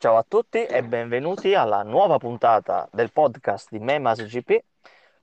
Ciao 0.00 0.16
a 0.16 0.24
tutti 0.26 0.64
e 0.64 0.82
benvenuti 0.82 1.54
alla 1.54 1.82
nuova 1.82 2.16
puntata 2.16 2.88
del 2.90 3.12
podcast 3.12 3.68
di 3.70 3.78
Memas 3.80 4.24
GP. 4.24 4.58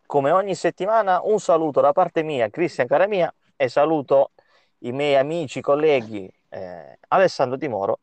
Come 0.05 0.29
ogni 0.29 0.53
settimana, 0.53 1.19
un 1.23 1.39
saluto 1.39 1.81
da 1.81 1.93
parte 1.93 2.21
mia, 2.21 2.47
Cristian 2.51 2.85
Caramia, 2.85 3.33
e 3.55 3.69
saluto 3.69 4.33
i 4.81 4.91
miei 4.91 5.15
amici, 5.15 5.61
colleghi 5.61 6.31
eh, 6.49 6.99
Alessandro 7.07 7.57
Di 7.57 7.67
Moro 7.67 8.01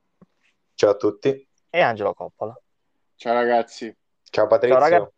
Ciao 0.75 0.91
a 0.91 0.95
tutti. 0.97 1.49
e 1.71 1.81
Angelo 1.81 2.13
Coppola. 2.13 2.61
Ciao 3.15 3.35
ragazzi. 3.35 3.97
Ciao 4.25 4.49
Patrizio. 4.49 4.77
Ciao 4.77 4.89
ragazzi. 4.89 5.13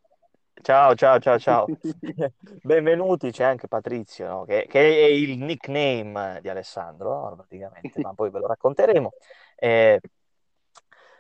Ciao, 0.61 0.95
ciao, 0.95 1.19
ciao, 1.19 1.39
ciao. 1.39 1.67
Benvenuti, 2.61 3.31
c'è 3.31 3.45
anche 3.45 3.67
Patrizio, 3.67 4.27
no? 4.29 4.45
che, 4.45 4.67
che 4.69 4.81
è 4.81 5.05
il 5.07 5.39
nickname 5.39 6.39
di 6.43 6.51
Alessandro, 6.51 7.33
praticamente, 7.35 7.99
ma 8.05 8.13
poi 8.13 8.29
ve 8.29 8.41
lo 8.41 8.47
racconteremo. 8.47 9.13
Eh, 9.55 9.99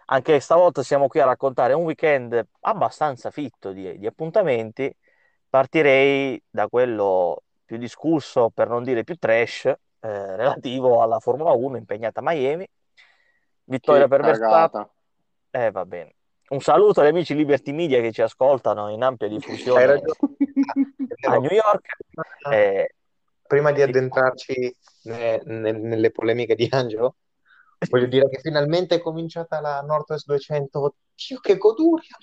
anche 0.06 0.40
stavolta 0.40 0.82
siamo 0.82 1.08
qui 1.08 1.20
a 1.20 1.24
raccontare 1.24 1.72
un 1.72 1.84
weekend 1.84 2.46
abbastanza 2.60 3.30
fitto 3.30 3.72
di, 3.72 3.98
di 3.98 4.06
appuntamenti. 4.06 4.94
Partirei 5.48 6.40
da 6.48 6.68
quello 6.68 7.42
più 7.64 7.76
discusso, 7.76 8.50
per 8.50 8.68
non 8.68 8.82
dire 8.84 9.04
più 9.04 9.16
trash, 9.16 9.64
eh, 9.64 9.76
relativo 10.00 11.02
alla 11.02 11.18
Formula 11.18 11.52
1 11.52 11.76
impegnata 11.76 12.20
a 12.20 12.22
Miami. 12.24 12.68
Vittoria 13.64 14.02
Che 14.02 14.08
per 14.08 14.22
Verstappen. 14.22 14.88
Eh, 15.50 15.70
va 15.70 15.84
bene. 15.84 16.14
Un 16.48 16.60
saluto 16.60 17.00
agli 17.00 17.08
amici 17.08 17.34
Liberty 17.34 17.72
Media 17.72 18.00
che 18.00 18.12
ci 18.12 18.22
ascoltano 18.22 18.90
in 18.90 19.02
ampia 19.02 19.26
diffusione 19.26 20.00
a 21.22 21.36
New 21.38 21.50
York. 21.50 21.96
Eh, 22.52 22.94
Prima 23.46 23.72
di 23.72 23.80
sì. 23.80 23.82
addentrarci 23.82 24.76
ne- 25.04 25.40
ne- 25.44 25.72
nelle 25.72 26.10
polemiche 26.10 26.54
di 26.54 26.68
Angelo, 26.70 27.16
voglio 27.90 28.06
dire 28.06 28.28
che 28.28 28.40
finalmente 28.40 28.96
è 28.96 29.00
cominciata 29.00 29.60
la 29.60 29.80
Northwest 29.80 30.26
200. 30.26 30.80
Oddio, 30.80 31.40
che 31.40 31.56
goduria! 31.56 32.16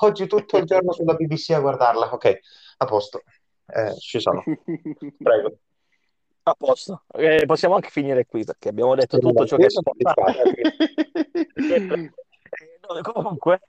Oggi 0.00 0.26
tutto 0.26 0.58
il 0.58 0.64
giorno 0.64 0.92
sulla 0.92 1.14
BBC 1.14 1.50
a 1.50 1.60
guardarla. 1.60 2.12
Ok, 2.12 2.38
a 2.78 2.84
posto. 2.84 3.22
Eh, 3.66 3.94
ci 3.96 4.20
sono. 4.20 4.42
Prego. 5.18 5.58
A 6.42 6.54
posto. 6.54 7.02
Eh, 7.14 7.44
possiamo 7.46 7.74
anche 7.74 7.88
finire 7.88 8.26
qui 8.26 8.44
perché 8.44 8.68
abbiamo 8.68 8.94
detto 8.94 9.18
tutto 9.18 9.46
ciò 9.46 9.56
che 9.56 9.70
soddisfatto. 9.70 10.42
Eh, 11.56 12.12
no, 12.94 13.00
Comunque, 13.02 13.62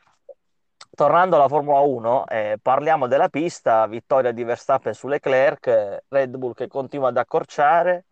tornando 0.91 1.35
alla 1.37 1.47
Formula 1.47 1.79
1, 1.79 2.27
eh, 2.27 2.59
parliamo 2.61 3.07
della 3.07 3.29
pista, 3.29 3.87
vittoria 3.87 4.31
di 4.31 4.43
Verstappen 4.43 4.93
su 4.93 5.07
Leclerc, 5.07 6.03
Red 6.07 6.35
Bull 6.37 6.53
che 6.53 6.67
continua 6.67 7.09
ad 7.09 7.17
accorciare, 7.17 8.05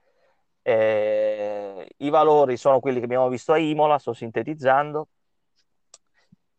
eh, 0.67 1.87
i 1.97 2.09
valori 2.09 2.57
sono 2.57 2.79
quelli 2.79 2.97
che 2.99 3.05
abbiamo 3.05 3.29
visto 3.29 3.53
a 3.53 3.57
Imola, 3.59 3.99
sto 3.99 4.13
sintetizzando. 4.13 5.07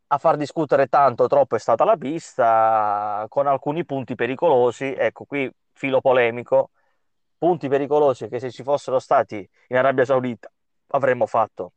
A 0.08 0.18
far 0.18 0.36
discutere 0.36 0.86
tanto, 0.86 1.26
troppo 1.26 1.56
è 1.56 1.58
stata 1.58 1.84
la 1.84 1.96
pista, 1.96 3.26
con 3.28 3.48
alcuni 3.48 3.84
punti 3.84 4.14
pericolosi. 4.14 4.84
Ecco, 4.96 5.24
qui 5.24 5.50
filo 5.72 6.00
polemico, 6.00 6.70
punti 7.36 7.66
pericolosi 7.68 8.28
che 8.28 8.38
se 8.38 8.50
ci 8.52 8.62
fossero 8.62 8.98
stati 9.00 9.48
in 9.68 9.76
Arabia 9.76 10.04
Saudita 10.04 10.48
avremmo 10.88 11.26
fatto 11.26 11.72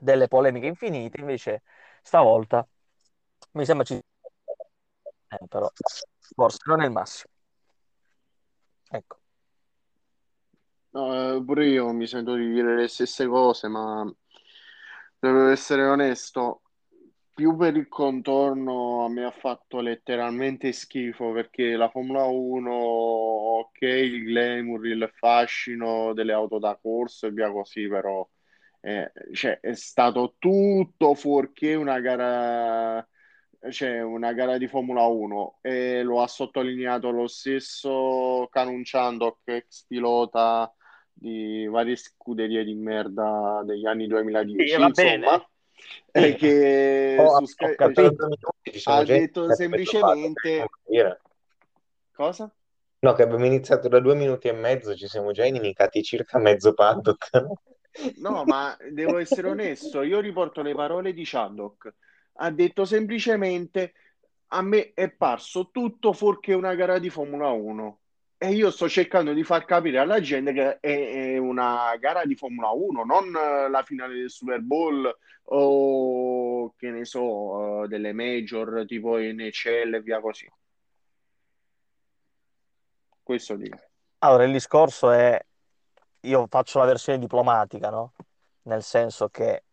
delle 0.00 0.26
polemiche 0.28 0.66
infinite, 0.66 1.20
invece 1.20 1.62
stavolta 2.02 2.66
mi 3.52 3.64
sembra 3.64 3.84
ci... 3.84 3.94
eh, 3.94 5.46
però 5.48 5.70
forse 6.34 6.58
non 6.66 6.82
è 6.82 6.86
il 6.86 6.92
massimo. 6.92 7.32
Ecco. 8.90 9.17
No, 10.90 11.36
eh, 11.36 11.44
pure 11.44 11.66
io 11.68 11.92
mi 11.92 12.06
sento 12.06 12.34
di 12.34 12.48
dire 12.50 12.74
le 12.76 12.88
stesse 12.88 13.26
cose, 13.26 13.68
ma 13.68 14.10
devo 15.18 15.48
essere 15.48 15.84
onesto, 15.86 16.62
più 17.34 17.56
per 17.56 17.76
il 17.76 17.88
contorno 17.88 19.04
a 19.04 19.08
me 19.08 19.24
ha 19.24 19.30
fatto 19.30 19.80
letteralmente 19.80 20.72
schifo 20.72 21.32
perché 21.32 21.76
la 21.76 21.88
Formula 21.90 22.24
1, 22.24 22.72
ok, 22.72 23.80
il 23.82 24.24
glamour, 24.24 24.86
il 24.86 25.10
fascino 25.14 26.12
delle 26.14 26.32
auto 26.32 26.58
da 26.58 26.76
corsa 26.80 27.26
e 27.26 27.30
via 27.32 27.50
così, 27.50 27.86
però 27.88 28.26
eh, 28.80 29.12
cioè, 29.32 29.60
è 29.60 29.74
stato 29.74 30.36
tutto 30.38 31.14
fuorché 31.14 31.74
una 31.74 32.00
gara, 32.00 33.06
cioè, 33.70 34.00
una 34.02 34.32
gara 34.32 34.56
di 34.58 34.68
Formula 34.68 35.02
1 35.06 35.58
e 35.62 36.02
lo 36.02 36.22
ha 36.22 36.26
sottolineato 36.28 37.10
lo 37.10 37.26
stesso 37.26 38.48
Canunciando, 38.50 39.40
ex 39.44 39.84
pilota 39.86 40.72
di 41.20 41.66
varie 41.66 41.96
scuderie 41.96 42.64
di 42.64 42.74
merda 42.74 43.62
degli 43.64 43.86
anni 43.86 44.06
2010, 44.06 44.68
Sì, 44.68 44.78
va 44.78 44.88
bene. 44.90 45.14
insomma, 45.16 45.48
è 46.10 46.34
che 46.36 47.16
Ho- 47.18 47.38
su 47.38 47.44
Sky- 47.46 47.74
capito. 47.74 48.28
cioè, 48.72 48.94
ha 48.94 49.04
detto 49.04 49.52
semplicemente 49.54 50.70
cosa? 52.12 52.52
No, 53.00 53.12
che 53.12 53.22
abbiamo 53.22 53.46
iniziato 53.46 53.88
da 53.88 54.00
due 54.00 54.14
minuti 54.14 54.48
e 54.48 54.52
mezzo, 54.52 54.94
ci 54.96 55.06
siamo 55.06 55.30
già 55.32 55.44
inimicati 55.44 56.02
circa 56.02 56.38
mezzo 56.38 56.72
paddock. 56.74 57.30
No, 58.18 58.44
ma 58.44 58.76
devo 58.90 59.18
essere 59.18 59.48
onesto, 59.48 60.02
io 60.02 60.20
riporto 60.20 60.62
le 60.62 60.74
parole 60.74 61.12
di 61.12 61.22
Chaddock. 61.24 61.94
Ha 62.40 62.50
detto 62.50 62.84
semplicemente 62.84 63.94
a 64.48 64.62
me 64.62 64.92
è 64.94 65.10
parso 65.10 65.70
tutto 65.70 66.12
fuorché 66.12 66.54
una 66.54 66.74
gara 66.74 66.98
di 66.98 67.10
Formula 67.10 67.48
1. 67.50 67.97
E 68.40 68.52
io 68.52 68.70
sto 68.70 68.88
cercando 68.88 69.32
di 69.32 69.42
far 69.42 69.64
capire 69.64 69.98
alla 69.98 70.20
gente 70.20 70.52
che 70.52 70.78
è, 70.78 71.32
è 71.32 71.38
una 71.38 71.96
gara 71.98 72.24
di 72.24 72.36
Formula 72.36 72.70
1, 72.70 73.04
non 73.04 73.34
eh, 73.34 73.68
la 73.68 73.82
finale 73.82 74.14
del 74.14 74.30
Super 74.30 74.60
Bowl 74.60 75.12
o 75.50 76.72
che 76.76 76.90
ne 76.90 77.04
so, 77.04 77.82
eh, 77.82 77.88
delle 77.88 78.12
major 78.12 78.84
tipo 78.86 79.18
NHL 79.18 79.94
e 79.94 80.00
via 80.02 80.20
così. 80.20 80.48
Questo 83.20 83.56
dico. 83.56 83.76
Allora, 84.18 84.44
il 84.44 84.52
discorso 84.52 85.10
è, 85.10 85.44
io 86.20 86.46
faccio 86.48 86.78
la 86.78 86.84
versione 86.84 87.18
diplomatica, 87.18 87.90
no? 87.90 88.12
Nel 88.62 88.82
senso 88.84 89.28
che 89.30 89.64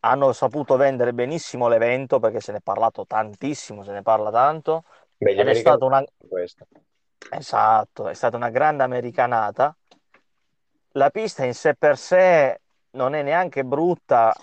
hanno 0.00 0.32
saputo 0.32 0.76
vendere 0.76 1.14
benissimo 1.14 1.68
l'evento 1.68 2.18
perché 2.18 2.40
se 2.40 2.50
ne 2.50 2.58
è 2.58 2.60
parlato 2.62 3.06
tantissimo, 3.06 3.84
se 3.84 3.92
ne 3.92 4.02
parla 4.02 4.30
tanto, 4.30 4.84
Beh, 5.16 5.34
gli 5.34 5.40
ed 5.40 5.48
è 5.48 5.54
stata 5.54 5.84
una, 5.84 6.04
questo. 6.28 6.66
Esatto, 7.30 8.08
è 8.08 8.14
stata 8.14 8.36
una 8.36 8.50
grande 8.50 8.82
americanata. 8.82 9.76
La 10.92 11.10
pista 11.10 11.44
in 11.44 11.54
sé 11.54 11.74
per 11.74 11.96
sé 11.96 12.60
non 12.90 13.14
è 13.14 13.22
neanche 13.22 13.64
brutta, 13.64 14.34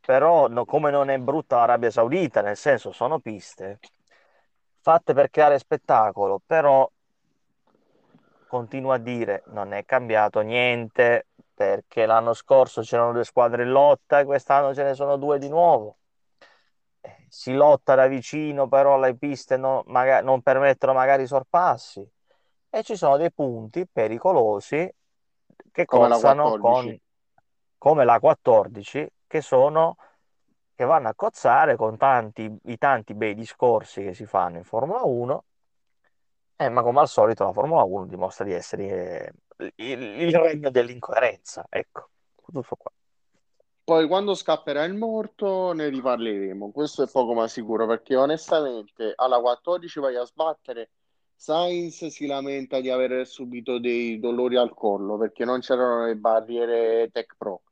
però 0.00 0.48
no- 0.48 0.64
come 0.64 0.90
non 0.90 1.10
è 1.10 1.18
brutta 1.18 1.56
l'Arabia 1.56 1.90
Saudita, 1.90 2.40
nel 2.40 2.56
senso 2.56 2.92
sono 2.92 3.18
piste 3.18 3.78
fatte 4.86 5.14
per 5.14 5.30
creare 5.30 5.58
spettacolo, 5.58 6.40
però 6.46 6.88
continuo 8.46 8.92
a 8.92 8.98
dire 8.98 9.42
non 9.46 9.72
è 9.72 9.84
cambiato 9.84 10.42
niente 10.42 11.26
perché 11.52 12.06
l'anno 12.06 12.34
scorso 12.34 12.82
c'erano 12.82 13.10
due 13.10 13.24
squadre 13.24 13.64
in 13.64 13.70
lotta 13.70 14.20
e 14.20 14.24
quest'anno 14.24 14.72
ce 14.72 14.84
ne 14.84 14.94
sono 14.94 15.16
due 15.16 15.40
di 15.40 15.48
nuovo. 15.48 15.96
Si 17.36 17.52
lotta 17.52 17.94
da 17.94 18.06
vicino, 18.06 18.66
però 18.66 18.98
le 18.98 19.14
piste 19.14 19.58
non, 19.58 19.82
maga- 19.88 20.22
non 20.22 20.40
permettono 20.40 20.94
magari 20.94 21.26
sorpassi 21.26 22.08
e 22.70 22.82
ci 22.82 22.96
sono 22.96 23.18
dei 23.18 23.30
punti 23.30 23.86
pericolosi 23.86 24.90
che 25.70 25.84
Come 25.84 26.08
cozzano 26.08 26.44
14. 26.44 26.88
con, 26.88 26.98
come 27.76 28.04
la 28.06 28.18
14, 28.18 29.06
che 29.26 29.42
sono 29.42 29.96
che 30.74 30.84
vanno 30.84 31.08
a 31.08 31.14
cozzare 31.14 31.76
con 31.76 31.98
tanti, 31.98 32.50
i 32.64 32.78
tanti 32.78 33.12
bei 33.12 33.34
discorsi 33.34 34.02
che 34.02 34.14
si 34.14 34.24
fanno 34.24 34.56
in 34.56 34.64
Formula 34.64 35.02
1, 35.02 35.44
eh, 36.56 36.70
ma 36.70 36.82
come 36.82 37.00
al 37.00 37.08
solito 37.08 37.44
la 37.44 37.52
Formula 37.52 37.82
1 37.82 38.06
dimostra 38.06 38.46
di 38.46 38.52
essere 38.52 39.34
eh, 39.58 39.72
il, 39.76 40.00
il 40.22 40.34
regno 40.38 40.70
dell'incoerenza, 40.70 41.66
ecco, 41.68 42.08
tutto 42.50 42.76
qua. 42.76 42.90
Poi 43.86 44.08
quando 44.08 44.34
scapperà 44.34 44.82
il 44.82 44.94
morto 44.94 45.72
ne 45.72 45.88
riparleremo, 45.88 46.72
questo 46.72 47.04
è 47.04 47.08
poco 47.08 47.34
ma 47.34 47.46
sicuro, 47.46 47.86
perché 47.86 48.16
onestamente 48.16 49.12
alla 49.14 49.38
14 49.38 50.00
vai 50.00 50.16
a 50.16 50.24
sbattere, 50.24 50.90
Sainz 51.36 52.04
si 52.06 52.26
lamenta 52.26 52.80
di 52.80 52.90
aver 52.90 53.24
subito 53.28 53.78
dei 53.78 54.18
dolori 54.18 54.56
al 54.56 54.74
collo 54.74 55.16
perché 55.16 55.44
non 55.44 55.60
c'erano 55.60 56.06
le 56.06 56.16
barriere 56.16 57.10
Tech 57.12 57.36
Pro. 57.38 57.62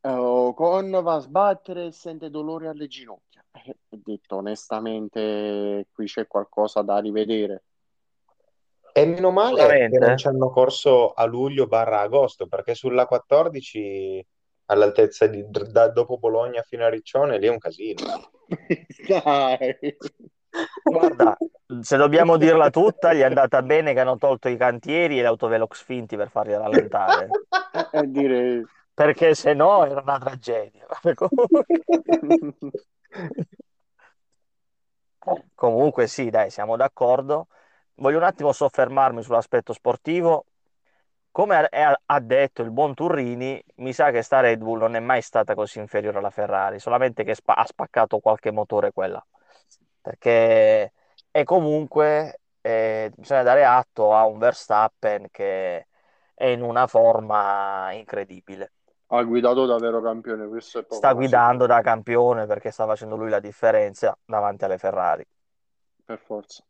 Eh, 0.00 0.12
Ocon 0.12 1.00
va 1.02 1.14
a 1.14 1.18
sbattere 1.18 1.86
e 1.86 1.90
sente 1.90 2.30
dolore 2.30 2.68
alle 2.68 2.86
ginocchia. 2.86 3.44
Eh, 3.50 3.76
ho 3.88 3.98
detto 4.00 4.36
onestamente 4.36 5.88
qui 5.92 6.06
c'è 6.06 6.28
qualcosa 6.28 6.82
da 6.82 6.98
rivedere. 6.98 7.64
E 8.92 9.06
meno 9.06 9.32
male 9.32 9.56
che 9.56 9.62
Sicuramente. 9.62 9.98
non 9.98 10.16
ci 10.16 10.28
hanno 10.28 10.50
corso 10.50 11.10
a 11.10 11.24
luglio 11.24 11.66
barra 11.66 11.98
agosto, 11.98 12.46
perché 12.46 12.76
sulla 12.76 13.06
14 13.06 14.24
all'altezza 14.72 15.26
di 15.26 15.44
da 15.48 15.88
dopo 15.88 16.18
Bologna 16.18 16.62
fino 16.62 16.84
a 16.84 16.88
Riccione 16.88 17.38
lì 17.38 17.46
è 17.46 17.50
un 17.50 17.58
casino. 17.58 18.30
Dai. 19.06 19.96
Guarda, 20.82 21.36
se 21.80 21.96
dobbiamo 21.96 22.36
dirla 22.36 22.68
tutta, 22.70 23.14
gli 23.14 23.20
è 23.20 23.24
andata 23.24 23.62
bene 23.62 23.94
che 23.94 24.00
hanno 24.00 24.18
tolto 24.18 24.48
i 24.48 24.56
cantieri 24.56 25.18
e 25.18 25.22
gli 25.22 25.26
autovelox 25.26 25.82
finti 25.82 26.16
per 26.16 26.30
farli 26.30 26.54
rallentare. 26.54 27.28
Eh, 27.94 28.06
direi. 28.06 28.62
perché 28.92 29.34
se 29.34 29.54
no 29.54 29.86
era 29.86 30.02
una 30.02 30.18
tragedia. 30.18 30.86
Comunque 35.54 36.06
sì, 36.06 36.28
dai, 36.28 36.50
siamo 36.50 36.76
d'accordo. 36.76 37.46
Voglio 37.94 38.18
un 38.18 38.24
attimo 38.24 38.52
soffermarmi 38.52 39.22
sull'aspetto 39.22 39.72
sportivo. 39.72 40.44
Come 41.32 41.66
ha 42.06 42.20
detto 42.20 42.60
il 42.60 42.70
buon 42.70 42.92
Turrini, 42.92 43.62
mi 43.76 43.94
sa 43.94 44.10
che 44.10 44.20
sta 44.20 44.40
Red 44.40 44.58
Bull 44.60 44.80
non 44.80 44.94
è 44.96 45.00
mai 45.00 45.22
stata 45.22 45.54
così 45.54 45.78
inferiore 45.78 46.18
alla 46.18 46.28
Ferrari, 46.28 46.78
solamente 46.78 47.24
che 47.24 47.34
spa- 47.34 47.54
ha 47.54 47.64
spaccato 47.64 48.18
qualche 48.18 48.50
motore 48.50 48.92
quella. 48.92 49.24
Perché 50.02 50.92
e 51.30 51.44
comunque 51.44 52.40
eh, 52.60 53.10
bisogna 53.16 53.42
dare 53.42 53.64
atto 53.64 54.14
a 54.14 54.26
un 54.26 54.38
Verstappen 54.38 55.28
che 55.30 55.86
è 56.34 56.46
in 56.46 56.60
una 56.60 56.86
forma 56.86 57.92
incredibile. 57.92 58.72
Ha 59.06 59.22
guidato 59.22 59.64
da 59.64 59.78
vero 59.78 60.02
campione, 60.02 60.46
questo 60.48 60.80
è 60.80 60.82
poco 60.82 60.96
Sta 60.96 61.14
guidando 61.14 61.66
da 61.66 61.80
campione 61.80 62.44
perché 62.46 62.70
sta 62.70 62.84
facendo 62.84 63.16
lui 63.16 63.30
la 63.30 63.40
differenza 63.40 64.14
davanti 64.22 64.64
alle 64.64 64.76
Ferrari. 64.76 65.24
per 66.04 66.18
forza. 66.18 66.62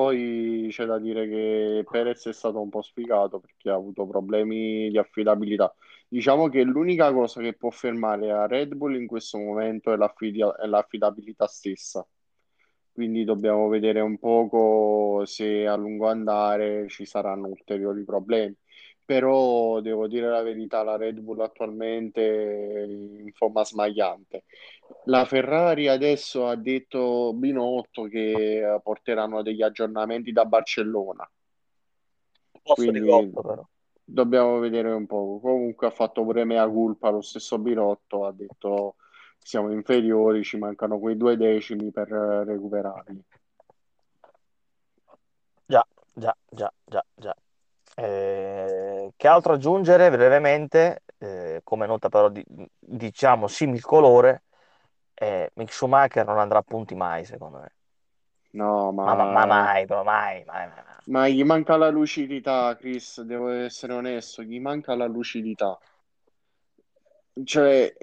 Poi 0.00 0.68
c'è 0.70 0.86
da 0.86 0.98
dire 0.98 1.28
che 1.28 1.84
Perez 1.88 2.26
è 2.28 2.32
stato 2.32 2.58
un 2.60 2.70
po' 2.70 2.80
sfigato 2.80 3.38
perché 3.38 3.68
ha 3.68 3.74
avuto 3.74 4.06
problemi 4.06 4.88
di 4.88 4.96
affidabilità. 4.96 5.74
Diciamo 6.08 6.48
che 6.48 6.62
l'unica 6.62 7.12
cosa 7.12 7.42
che 7.42 7.52
può 7.54 7.68
fermare 7.70 8.30
a 8.32 8.46
Red 8.46 8.74
Bull 8.74 8.94
in 8.94 9.06
questo 9.06 9.36
momento 9.36 9.92
è 9.92 9.96
l'affidi- 9.96 10.40
è 10.40 10.66
l'affidabilità 10.66 11.46
stessa. 11.46 12.06
Quindi 12.92 13.24
dobbiamo 13.24 13.68
vedere 13.68 14.00
un 14.00 14.18
poco 14.18 15.22
se 15.26 15.66
a 15.66 15.76
lungo 15.76 16.08
andare 16.08 16.88
ci 16.88 17.04
saranno 17.04 17.48
ulteriori 17.48 18.02
problemi. 18.04 18.56
Però 19.04 19.80
devo 19.80 20.06
dire 20.08 20.28
la 20.28 20.42
verità, 20.42 20.82
la 20.82 20.96
Red 20.96 21.18
Bull 21.20 21.40
attualmente 21.40 22.22
è 22.22 22.86
in 22.86 23.32
forma 23.34 23.64
smagliante. 23.64 24.44
La 25.04 25.24
Ferrari 25.24 25.88
adesso 25.88 26.46
ha 26.46 26.56
detto 26.56 27.32
Binotto 27.32 28.04
che 28.04 28.74
eh, 28.74 28.80
porteranno 28.82 29.42
degli 29.42 29.62
aggiornamenti 29.62 30.30
da 30.30 30.44
Barcellona, 30.44 31.28
quindi 32.62 33.00
cotto 33.00 33.40
però. 33.40 33.66
dobbiamo 34.04 34.58
vedere 34.58 34.90
un 34.90 35.06
po'. 35.06 35.40
Comunque 35.40 35.86
ha 35.86 35.90
fatto 35.90 36.22
pure 36.22 36.44
mea 36.44 36.68
culpa 36.68 37.10
lo 37.10 37.22
stesso 37.22 37.58
Binotto, 37.58 38.26
ha 38.26 38.32
detto 38.32 38.96
siamo 39.38 39.72
inferiori, 39.72 40.44
ci 40.44 40.58
mancano 40.58 40.98
quei 40.98 41.16
due 41.16 41.36
decimi 41.36 41.90
per 41.90 42.12
eh, 42.12 42.44
recuperarli. 42.44 43.24
Già, 45.64 45.86
già, 46.12 46.36
già, 46.48 46.72
già, 46.84 47.04
già. 47.14 47.34
Eh, 47.96 49.12
che 49.16 49.28
altro 49.28 49.54
aggiungere 49.54 50.10
brevemente, 50.10 51.02
eh, 51.18 51.60
come 51.64 51.86
nota 51.86 52.08
però 52.08 52.28
di- 52.28 52.44
diciamo 52.78 53.46
similcolore, 53.46 54.42
eh, 55.20 55.50
Mick 55.54 55.72
Schumacher 55.72 56.24
non 56.26 56.38
andrà 56.38 56.58
a 56.58 56.62
punti 56.62 56.94
mai, 56.94 57.24
secondo 57.24 57.58
me. 57.60 57.72
No, 58.52 58.92
Ma, 59.02 59.14
ma- 59.14 59.26
ma 59.26 59.44
ma, 59.44 59.46
mai, 59.46 59.84
però 59.86 60.02
mai, 60.04 60.42
mai, 60.46 60.66
mai, 60.68 60.82
mai. 60.84 61.04
ma 61.08 61.28
gli 61.28 61.44
manca 61.44 61.76
la 61.76 61.90
lucidità, 61.90 62.74
Chris, 62.74 63.20
devo 63.20 63.50
essere 63.50 63.92
onesto, 63.92 64.42
gli 64.42 64.58
manca 64.58 64.94
la 64.94 65.04
lucidità. 65.06 65.78
Cioè, 67.44 67.94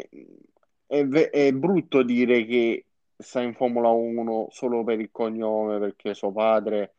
è, 0.85 1.05
ve- 1.05 1.29
è 1.29 1.51
brutto 1.53 2.03
dire 2.03 2.45
che 2.45 2.85
sta 3.17 3.41
in 3.41 3.53
Formula 3.53 3.89
1 3.89 4.47
solo 4.51 4.83
per 4.83 4.99
il 4.99 5.09
cognome, 5.11 5.79
perché 5.79 6.13
suo 6.13 6.31
padre 6.31 6.95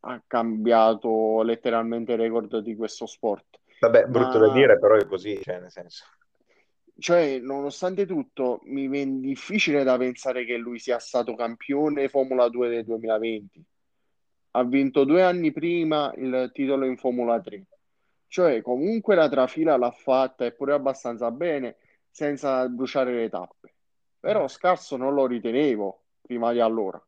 ha 0.00 0.22
cambiato 0.26 1.42
letteralmente 1.42 2.12
il 2.12 2.18
record 2.18 2.58
di 2.58 2.74
questo 2.76 3.06
sport. 3.06 3.60
Vabbè, 3.80 4.06
brutto 4.06 4.38
da 4.38 4.48
Ma, 4.48 4.48
dire, 4.48 4.78
però 4.78 4.96
è 4.96 5.04
così, 5.06 5.38
cioè, 5.42 5.60
nel 5.60 5.70
senso. 5.70 6.04
Cioè, 7.02 7.40
nonostante 7.40 8.06
tutto, 8.06 8.60
mi 8.66 8.86
viene 8.86 9.18
difficile 9.18 9.82
da 9.82 9.98
pensare 9.98 10.44
che 10.44 10.56
lui 10.56 10.78
sia 10.78 11.00
stato 11.00 11.34
campione 11.34 12.08
Formula 12.08 12.48
2 12.48 12.68
del 12.68 12.84
2020. 12.84 13.64
Ha 14.52 14.62
vinto 14.62 15.02
due 15.02 15.22
anni 15.22 15.50
prima 15.50 16.12
il 16.16 16.50
titolo 16.52 16.84
in 16.84 16.96
Formula 16.96 17.40
3. 17.40 17.66
Cioè, 18.28 18.62
comunque 18.62 19.16
la 19.16 19.28
trafila 19.28 19.76
l'ha 19.76 19.90
fatta 19.90 20.44
e 20.44 20.52
pure 20.52 20.74
abbastanza 20.74 21.32
bene, 21.32 21.76
senza 22.08 22.68
bruciare 22.68 23.12
le 23.12 23.28
tappe. 23.28 23.74
Però 24.20 24.46
scarso 24.46 24.96
non 24.96 25.12
lo 25.12 25.26
ritenevo 25.26 26.02
prima 26.20 26.52
di 26.52 26.60
allora. 26.60 27.04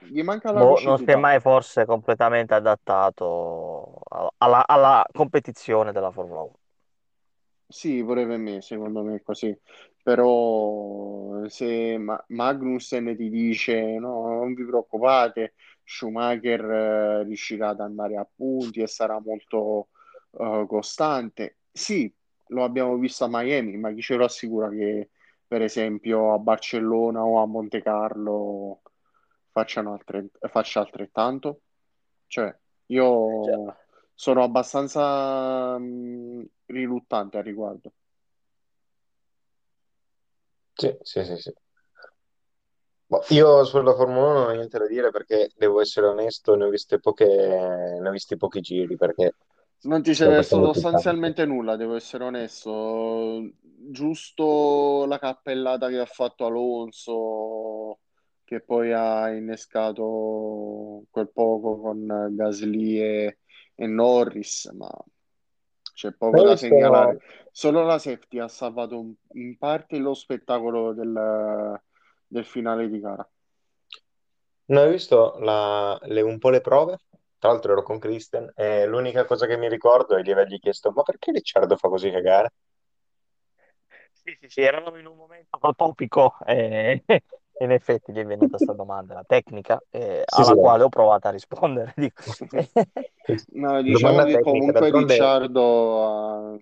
Gli 0.00 0.22
manca 0.22 0.50
la 0.50 0.58
Boh, 0.58 0.80
non 0.80 0.98
si 0.98 1.04
è 1.04 1.16
mai 1.16 1.38
forse 1.38 1.84
completamente 1.84 2.52
adattato 2.52 3.73
alla, 4.38 4.66
alla 4.66 5.04
competizione 5.12 5.92
della 5.92 6.10
Formula 6.10 6.40
1. 6.42 6.52
Sì, 7.66 8.04
per 8.04 8.26
me, 8.38 8.60
secondo 8.62 9.02
me 9.02 9.16
è 9.16 9.22
così. 9.22 9.56
Però 10.02 11.46
se 11.48 11.96
Ma- 11.98 12.22
Magnussen 12.28 13.16
ti 13.16 13.28
dice 13.30 13.98
no, 13.98 14.28
non 14.28 14.54
vi 14.54 14.64
preoccupate, 14.64 15.54
Schumacher 15.82 16.60
eh, 17.20 17.22
riuscirà 17.24 17.70
ad 17.70 17.80
andare 17.80 18.16
a 18.16 18.28
punti 18.32 18.80
e 18.80 18.86
sarà 18.86 19.18
molto 19.20 19.88
eh, 20.38 20.64
costante. 20.68 21.58
Sì, 21.72 22.12
lo 22.48 22.64
abbiamo 22.64 22.96
visto 22.96 23.24
a 23.24 23.28
Miami, 23.30 23.76
ma 23.78 23.92
chi 23.92 24.02
ce 24.02 24.14
lo 24.16 24.24
assicura 24.26 24.68
che 24.68 25.10
per 25.46 25.62
esempio 25.62 26.32
a 26.34 26.38
Barcellona 26.38 27.22
o 27.24 27.40
a 27.42 27.46
Monte 27.46 27.82
Carlo 27.82 28.82
facciano 29.50 29.92
altre- 29.94 30.28
faccia 30.50 30.80
altrettanto? 30.80 31.62
Cioè, 32.26 32.56
Eh 33.26 33.38
già. 33.40 33.58
Sono 34.14 34.42
abbastanza 34.42 35.78
mh, 35.78 36.46
riluttante 36.66 37.38
al 37.38 37.44
riguardo. 37.44 37.92
Sì, 40.74 40.96
sì, 41.02 41.24
sì, 41.24 41.36
sì. 41.36 41.52
Boh, 43.06 43.22
io 43.30 43.64
sulla 43.64 43.94
Formula 43.94 44.26
1 44.26 44.32
non 44.40 44.48
ho 44.48 44.52
niente 44.52 44.78
da 44.78 44.86
dire 44.86 45.10
perché 45.10 45.50
devo 45.56 45.80
essere 45.80 46.06
onesto, 46.06 46.54
ne 46.54 46.64
ho 46.64 46.68
viste 46.70 46.98
poche, 47.00 47.24
ne 47.26 48.08
ho 48.08 48.10
visti 48.10 48.36
pochi 48.36 48.60
giri 48.60 48.96
perché 48.96 49.34
Non 49.82 50.02
ti 50.02 50.12
c'è 50.14 50.32
facendo 50.32 50.68
tutt'altro. 50.70 51.18
sostanzialmente 51.22 51.44
nulla, 51.44 51.76
devo 51.76 51.94
essere 51.96 52.24
onesto. 52.24 53.50
Giusto 53.62 55.04
la 55.06 55.18
cappellata 55.18 55.88
che 55.88 55.98
ha 55.98 56.06
fatto 56.06 56.46
Alonso, 56.46 57.98
che 58.44 58.60
poi 58.62 58.92
ha 58.92 59.30
innescato 59.34 61.04
quel 61.10 61.30
poco 61.30 61.78
con 61.80 62.28
Gasly 62.34 62.98
e, 62.98 63.38
e 63.74 63.86
Norris, 63.86 64.66
ma 64.74 64.88
c'è 65.94 66.12
poco 66.12 66.42
Hai 66.42 66.44
da 66.44 66.56
segnalare. 66.56 67.18
Solo 67.52 67.84
la 67.84 67.98
safety 67.98 68.38
ha 68.38 68.48
salvato 68.48 68.98
un- 69.00 69.14
in 69.34 69.56
parte 69.58 69.98
lo 69.98 70.14
spettacolo 70.14 70.92
del, 70.92 71.80
del 72.26 72.44
finale 72.44 72.88
di 72.88 73.00
gara. 73.00 73.28
non 74.66 74.82
hai 74.84 74.90
visto 74.90 75.36
la- 75.40 75.98
le- 76.02 76.20
un 76.22 76.38
po' 76.38 76.50
le 76.50 76.60
prove? 76.60 76.98
Tra 77.38 77.50
l'altro 77.50 77.72
ero 77.72 77.82
con 77.82 77.98
Christian 77.98 78.50
e 78.54 78.86
l'unica 78.86 79.24
cosa 79.26 79.46
che 79.46 79.56
mi 79.56 79.68
ricordo 79.68 80.16
è 80.16 80.22
di 80.22 80.32
avergli 80.32 80.58
chiesto 80.58 80.90
ma 80.92 81.02
perché 81.02 81.32
Ricciardo 81.32 81.76
fa 81.76 81.88
così 81.88 82.10
cagare? 82.10 82.52
Sì, 84.12 84.36
sì, 84.40 84.48
sì, 84.48 84.60
eravamo 84.62 84.96
in 84.98 85.06
un 85.06 85.16
momento 85.16 85.58
topico 85.76 86.36
e 86.46 87.04
in 87.60 87.70
effetti 87.70 88.12
gli 88.12 88.18
è 88.18 88.24
venuta 88.24 88.48
questa 88.48 88.72
domanda, 88.72 89.14
la 89.14 89.24
tecnica, 89.26 89.82
eh, 89.90 90.22
Sì, 90.26 90.42
sì. 90.44 90.50
alla 90.50 90.54
quale 90.54 90.82
ho 90.84 90.88
provato 90.88 91.28
a 91.28 91.30
rispondere. 91.30 91.92
Dico, 91.96 92.22
No, 93.52 93.80
diciamo 93.82 94.18
Domanda 94.18 94.24
che 94.24 94.32
tecnica, 94.38 94.72
comunque 94.72 94.72
d'altronde... 94.72 95.14
Ricciardo 95.14 96.04
ha- 96.04 96.58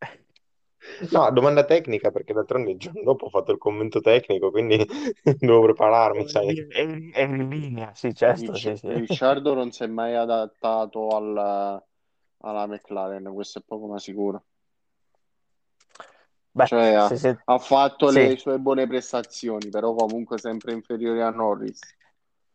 No, 1.12 1.30
domanda 1.30 1.64
tecnica 1.64 2.10
perché 2.10 2.32
d'altronde 2.32 2.72
il 2.72 2.78
giorno 2.78 3.02
dopo 3.02 3.26
ho 3.26 3.30
fatto 3.30 3.52
il 3.52 3.58
commento 3.58 4.00
tecnico, 4.00 4.50
quindi 4.50 4.76
devo 5.38 5.62
prepararmi, 5.62 6.28
sai. 6.28 6.66
È 6.68 6.80
in, 6.80 7.10
è 7.12 7.22
in 7.22 7.48
linea, 7.48 7.94
sì, 7.94 8.14
certo, 8.14 8.52
Ricci- 8.52 8.76
sì, 8.76 8.76
sì. 8.76 8.86
Ricciardo 8.92 9.54
non 9.54 9.70
si 9.70 9.82
è 9.84 9.86
mai 9.86 10.14
adattato 10.16 11.08
al- 11.08 11.82
alla 12.38 12.66
McLaren, 12.66 13.32
questo 13.32 13.60
è 13.60 13.62
poco 13.66 13.86
ma 13.86 13.98
sicuro. 13.98 14.44
Beh, 16.54 16.68
Cioè 16.68 16.94
ha, 16.94 17.06
se, 17.06 17.18
se- 17.18 17.38
ha 17.44 17.58
fatto 17.58 18.10
sì. 18.14 18.30
le 18.30 18.36
sue 18.36 18.58
buone 18.58 18.86
prestazioni, 18.88 19.70
però 19.70 19.94
comunque 19.94 20.38
sempre 20.38 20.72
inferiore 20.72 21.22
a 21.22 21.30
Norris. 21.30 21.96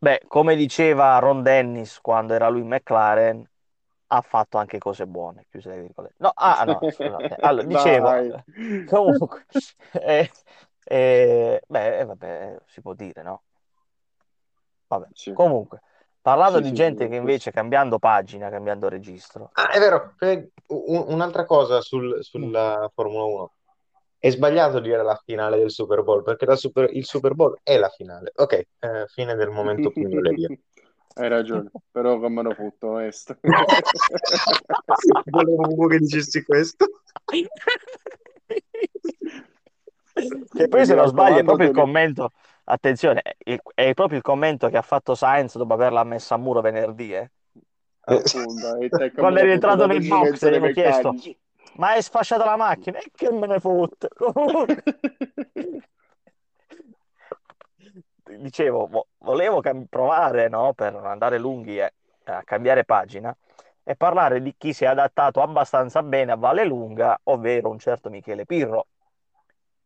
Beh, 0.01 0.21
come 0.27 0.55
diceva 0.55 1.17
Ron 1.19 1.41
Dennis 1.43 1.99
quando 1.99 2.33
era 2.33 2.47
lui 2.47 2.61
in 2.61 2.67
McLaren, 2.67 3.45
ha 4.07 4.21
fatto 4.21 4.57
anche 4.57 4.77
cose 4.77 5.05
buone, 5.05 5.45
chiuse 5.49 5.69
le 5.69 5.81
virgolette. 5.81 6.15
No, 6.19 6.31
ah, 6.35 6.63
no, 6.65 6.85
scusate. 6.87 7.35
Allora, 7.39 7.65
dicevo, 7.67 8.11
comunque, 8.85 9.45
eh, 9.93 10.31
eh, 10.85 11.61
beh, 11.67 11.99
eh, 11.99 12.05
vabbè, 12.05 12.57
si 12.67 12.81
può 12.81 12.93
dire, 12.93 13.21
no? 13.23 13.43
Vabbè, 14.87 15.07
Sì, 15.13 15.31
comunque, 15.31 15.81
parlando 16.21 16.59
sì, 16.59 16.61
di 16.61 16.73
sì, 16.75 16.75
gente 16.75 17.07
sì, 17.07 17.07
che 17.07 17.15
invece 17.15 17.49
cambiando 17.51 17.97
pagina, 17.99 18.49
cambiando 18.49 18.89
registro, 18.89 19.53
Ah, 19.53 19.69
è 19.71 19.79
vero, 19.79 20.15
eh, 20.19 20.51
un- 20.67 21.05
un'altra 21.09 21.45
cosa 21.45 21.81
sul- 21.81 22.23
sulla 22.23 22.89
Formula 22.93 23.23
1. 23.25 23.53
È 24.21 24.29
sbagliato 24.29 24.81
dire 24.81 25.01
la 25.01 25.19
finale 25.23 25.57
del 25.57 25.71
Super 25.71 26.03
Bowl 26.03 26.23
perché 26.23 26.53
Super- 26.57 26.93
il 26.93 27.05
Super 27.05 27.35
Bowl 27.35 27.57
è 27.63 27.77
la 27.77 27.87
finale. 27.87 28.33
Ok, 28.35 28.53
eh, 28.53 28.67
fine 29.07 29.35
del 29.35 29.49
momento 29.49 29.91
pugnoleria. 29.95 30.49
Hai 31.13 31.29
ragione, 31.29 31.71
però 31.89 32.19
come 32.19 32.43
lo 32.43 32.53
fotto, 32.53 32.87
onesto. 32.89 33.37
Volevo 35.25 35.67
un 35.67 35.75
po' 35.75 35.87
che 35.87 35.99
dicessi 35.99 36.43
questo. 36.43 36.85
Che 40.53 40.67
poi 40.67 40.85
se 40.85 40.95
non 40.95 41.07
sbaglio 41.07 41.39
è 41.39 41.43
proprio 41.43 41.69
il 41.69 41.73
commento, 41.73 42.31
attenzione, 42.65 43.21
è, 43.37 43.93
proprio 43.93 44.17
il 44.17 44.23
commento 44.23 44.67
che 44.67 44.75
ha 44.75 44.81
fatto 44.81 45.15
Sainz 45.15 45.55
dopo 45.55 45.73
averla 45.73 46.03
messa 46.03 46.35
a 46.35 46.37
muro 46.37 46.59
venerdì, 46.59 47.13
eh. 47.13 47.31
Appunto, 48.01 48.77
Quando 49.15 49.39
è 49.39 49.43
rientrato 49.43 49.89
ci 49.89 50.07
box 50.07 50.49
gli 50.49 50.55
hanno 50.55 50.71
chiesto. 50.71 51.15
Ma 51.79 51.95
è 51.95 52.01
sfasciata 52.01 52.45
la 52.45 52.55
macchina? 52.57 52.99
E 52.99 53.11
che 53.15 53.31
me 53.31 53.47
ne 53.47 53.59
fotte? 53.59 54.07
Comunque, 54.09 54.83
dicevo, 58.37 58.87
vo- 58.87 59.07
volevo 59.19 59.61
cam- 59.61 59.85
provare, 59.85 60.47
no, 60.49 60.73
per 60.73 60.93
non 60.93 61.05
andare 61.05 61.37
lunghi 61.37 61.77
e 61.79 61.93
a 62.25 62.43
cambiare 62.43 62.85
pagina 62.85 63.35
e 63.83 63.95
parlare 63.95 64.41
di 64.41 64.53
chi 64.57 64.73
si 64.73 64.83
è 64.83 64.87
adattato 64.87 65.41
abbastanza 65.41 66.03
bene 66.03 66.31
a 66.33 66.35
Valle 66.35 66.63
Lunga, 66.65 67.19
ovvero 67.23 67.69
un 67.69 67.79
certo 67.79 68.09
Michele 68.09 68.45
Pirro, 68.45 68.87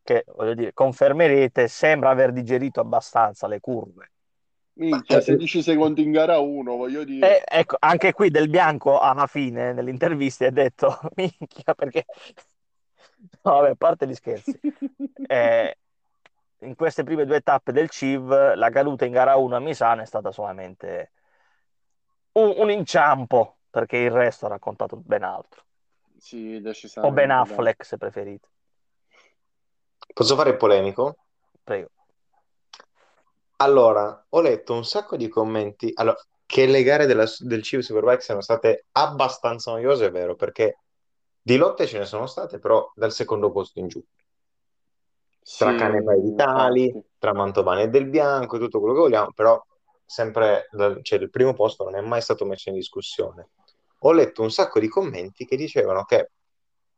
che, 0.03 0.23
voglio 0.35 0.53
dire, 0.53 0.73
confermerete, 0.73 1.67
sembra 1.67 2.09
aver 2.09 2.31
digerito 2.31 2.79
abbastanza 2.79 3.47
le 3.47 3.59
curve. 3.59 4.12
Minchia, 4.75 5.21
16 5.21 5.61
secondi 5.61 6.01
in 6.03 6.11
gara 6.11 6.39
1, 6.39 6.75
voglio 6.75 7.03
dire. 7.03 7.43
E 7.43 7.59
ecco, 7.59 7.77
anche 7.79 8.11
qui 8.11 8.29
Del 8.29 8.49
Bianco 8.49 8.99
alla 8.99 9.27
fine, 9.27 9.73
nell'intervista, 9.73 10.47
ha 10.47 10.51
detto, 10.51 10.99
minchia, 11.15 11.73
perché... 11.73 12.05
No, 13.43 13.53
vabbè, 13.53 13.69
a 13.69 13.75
parte 13.75 14.07
gli 14.07 14.15
scherzi. 14.15 14.59
Eh, 15.25 15.77
in 16.59 16.75
queste 16.75 17.03
prime 17.03 17.25
due 17.25 17.41
tappe 17.41 17.71
del 17.71 17.89
CIV, 17.89 18.55
la 18.55 18.69
caduta 18.69 19.05
in 19.05 19.11
gara 19.11 19.37
1 19.37 19.55
a 19.55 19.59
Misano 19.59 20.01
è 20.01 20.05
stata 20.05 20.31
solamente 20.31 21.11
un, 22.33 22.53
un 22.57 22.69
inciampo, 22.69 23.57
perché 23.69 23.97
il 23.97 24.11
resto 24.11 24.45
ha 24.45 24.49
raccontato 24.49 24.97
ben 24.97 25.23
altro. 25.23 25.63
Sì, 26.17 26.55
O 26.55 26.61
decisamente. 26.61 27.13
Ben 27.13 27.27
dai. 27.27 27.39
Affleck, 27.39 27.85
se 27.85 27.97
preferite. 27.97 28.47
Posso 30.13 30.35
fare 30.35 30.51
il 30.51 30.57
polemico? 30.57 31.17
Prego. 31.63 31.89
Allora, 33.57 34.25
ho 34.29 34.41
letto 34.41 34.73
un 34.73 34.83
sacco 34.85 35.15
di 35.15 35.27
commenti. 35.27 35.91
Allora, 35.93 36.17
che 36.45 36.65
le 36.65 36.83
gare 36.83 37.05
della- 37.05 37.25
del 37.39 37.63
CIV 37.63 37.81
Superbike 37.81 38.21
siano 38.21 38.41
state 38.41 38.85
abbastanza 38.91 39.71
noiose, 39.71 40.07
è 40.07 40.11
vero, 40.11 40.35
perché 40.35 40.79
di 41.41 41.57
lotte 41.57 41.87
ce 41.87 41.99
ne 41.99 42.05
sono 42.05 42.25
state, 42.27 42.59
però 42.59 42.91
dal 42.95 43.11
secondo 43.11 43.51
posto 43.51 43.79
in 43.79 43.87
giù. 43.87 44.03
Tra 45.55 45.71
Sì, 45.71 45.77
Canepa 45.77 46.13
e 46.13 46.19
Vitali, 46.19 47.03
tra 47.17 47.33
Mantovani 47.33 47.83
e 47.83 47.87
Del 47.89 48.07
Bianco, 48.07 48.57
tutto 48.57 48.79
quello 48.79 48.93
che 48.93 48.99
vogliamo, 49.01 49.31
però 49.33 49.61
sempre 50.05 50.67
cioè, 51.01 51.19
il 51.19 51.29
primo 51.29 51.53
posto 51.53 51.83
non 51.83 51.95
è 51.95 52.01
mai 52.01 52.21
stato 52.21 52.45
messo 52.45 52.69
in 52.69 52.75
discussione. 52.75 53.49
Ho 53.99 54.11
letto 54.11 54.41
un 54.41 54.51
sacco 54.51 54.79
di 54.79 54.87
commenti 54.87 55.45
che 55.45 55.55
dicevano 55.55 56.03
che 56.03 56.29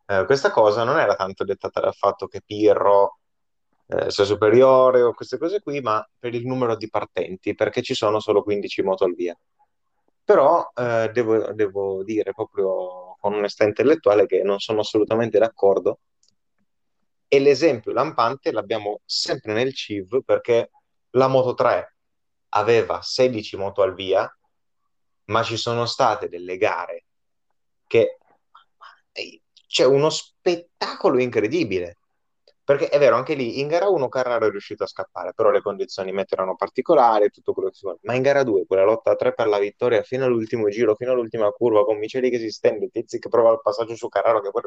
eh, 0.08 0.26
questa 0.26 0.52
cosa 0.52 0.84
non 0.84 1.00
era 1.00 1.16
tanto 1.16 1.44
dettata 1.44 1.80
dal 1.80 1.94
fatto 1.94 2.28
che 2.28 2.42
Pirro 2.46 3.20
eh, 3.88 4.10
superiore 4.10 5.02
o 5.02 5.14
queste 5.14 5.38
cose 5.38 5.62
qui, 5.62 5.82
ma 5.82 6.08
per 6.18 6.34
il 6.34 6.46
numero 6.46 6.76
di 6.76 6.90
partenti, 6.90 7.56
perché 7.56 7.82
ci 7.82 7.94
sono 7.94 8.20
solo 8.20 8.44
15 8.44 8.82
moto 8.82 9.04
al 9.06 9.14
via. 9.14 9.38
Però 10.24 10.72
eh, 10.76 11.10
devo, 11.14 11.54
devo 11.54 12.04
dire 12.04 12.34
proprio 12.34 13.16
con 13.20 13.34
onestà 13.34 13.64
intellettuale 13.64 14.26
che 14.26 14.42
non 14.44 14.60
sono 14.60 14.82
assolutamente 14.82 15.38
d'accordo. 15.38 16.00
E 17.28 17.40
l'esempio 17.40 17.92
lampante 17.92 18.52
l'abbiamo 18.52 19.02
sempre 19.06 19.54
nel 19.54 19.74
CIV 19.74 20.24
perché 20.24 20.72
la 21.12 21.28
Moto 21.28 21.54
3 21.54 21.96
aveva 22.50 23.02
16 23.02 23.58
moto 23.58 23.82
al 23.82 23.94
via, 23.94 24.30
ma 25.26 25.44
ci 25.44 25.58
sono 25.58 25.86
state 25.86 26.30
delle 26.30 26.58
gare 26.58 27.06
che 27.88 28.18
c'è 29.68 29.86
uno 29.86 30.10
spettacolo 30.10 31.20
incredibile. 31.20 31.98
Perché 32.66 32.90
è 32.90 32.98
vero, 32.98 33.16
anche 33.16 33.36
lì 33.36 33.60
in 33.60 33.68
gara 33.68 33.88
1 33.88 34.10
Carraro 34.10 34.48
è 34.48 34.50
riuscito 34.50 34.84
a 34.84 34.88
scappare, 34.88 35.34
però 35.36 35.52
le 35.52 35.62
condizioni 35.62 36.12
meteo 36.12 36.40
erano 36.40 36.56
particolari, 36.56 37.30
tutto 37.30 37.54
quello 37.54 37.70
che 37.70 37.76
si 37.76 37.84
vuole. 37.84 38.00
Ma 38.02 38.16
in 38.16 38.24
gara 38.24 38.42
2, 38.42 38.66
quella 38.66 38.84
lotta 38.84 39.12
a 39.12 39.16
3 39.16 39.36
per 39.36 39.46
la 39.48 39.60
vittoria 39.60 40.02
fino 40.02 40.26
all'ultimo 40.26 40.68
giro, 40.70 40.96
fino 40.96 41.12
all'ultima 41.12 41.48
curva, 41.52 41.86
con 41.86 42.00
Miceli 42.00 42.32
che 42.32 42.40
si 42.40 42.50
stende, 42.50 42.90
Tizi 42.90 43.20
che 43.20 43.30
prova 43.30 43.52
il 43.52 43.62
passaggio 43.62 43.96
su 43.96 44.08
Carraro, 44.08 44.42
che 44.42 44.50
poi... 44.50 44.64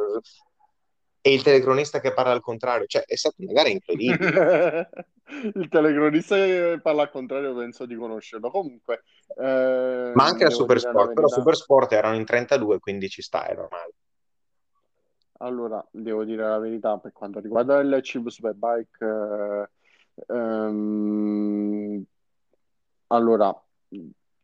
e 1.22 1.32
il 1.32 1.42
telecronista 1.42 1.98
che 1.98 2.12
parla 2.12 2.30
al 2.30 2.40
contrario, 2.40 2.86
cioè 2.86 3.02
è 3.02 3.16
stata 3.16 3.34
una 3.38 3.52
gara 3.52 3.68
incredibile. 3.68 4.90
Il 5.28 5.68
telecronista 5.68 6.36
che 6.36 6.80
parla 6.82 7.02
al 7.02 7.10
contrario 7.10 7.54
penso 7.54 7.84
di 7.84 7.94
conoscerlo. 7.96 8.48
Comunque, 8.50 9.02
eh, 9.36 10.12
Ma 10.14 10.24
anche 10.24 10.44
la 10.44 10.48
la 10.48 10.54
Supersport, 10.54 11.12
però. 11.12 11.28
Supersport 11.28 11.92
erano 11.92 12.14
in 12.14 12.24
32, 12.24 12.78
quindi 12.78 13.10
ci 13.10 13.20
sta, 13.20 13.44
è 13.44 13.54
normale. 13.54 13.92
Allora, 15.40 15.84
devo 15.92 16.24
dire 16.24 16.42
la 16.42 16.58
verità, 16.58 16.98
per 16.98 17.12
quanto 17.12 17.38
riguarda 17.40 17.78
il 17.78 18.02
CIV 18.02 18.26
Superbike, 18.28 19.04
eh, 19.04 19.68
ehm, 20.34 22.04
allora, 23.08 23.52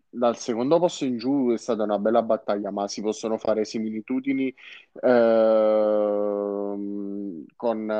dal 0.08 0.36
secondo 0.36 0.78
posto 0.78 1.04
in 1.04 1.16
giù 1.18 1.50
è 1.52 1.58
stata 1.58 1.82
una 1.82 1.98
bella 1.98 2.22
battaglia, 2.22 2.70
ma 2.70 2.86
si 2.88 3.00
possono 3.02 3.36
fare 3.38 3.64
similitudini 3.64 4.54
ehm, 5.02 6.24
con 7.56 7.90
eh, 7.90 7.94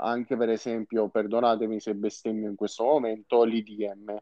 anche 0.00 0.36
per 0.36 0.50
esempio, 0.50 1.08
perdonatemi 1.08 1.80
se 1.80 1.94
bestemmio 1.94 2.48
in 2.50 2.56
questo 2.56 2.84
momento, 2.84 3.42
l'IDM. 3.44 4.16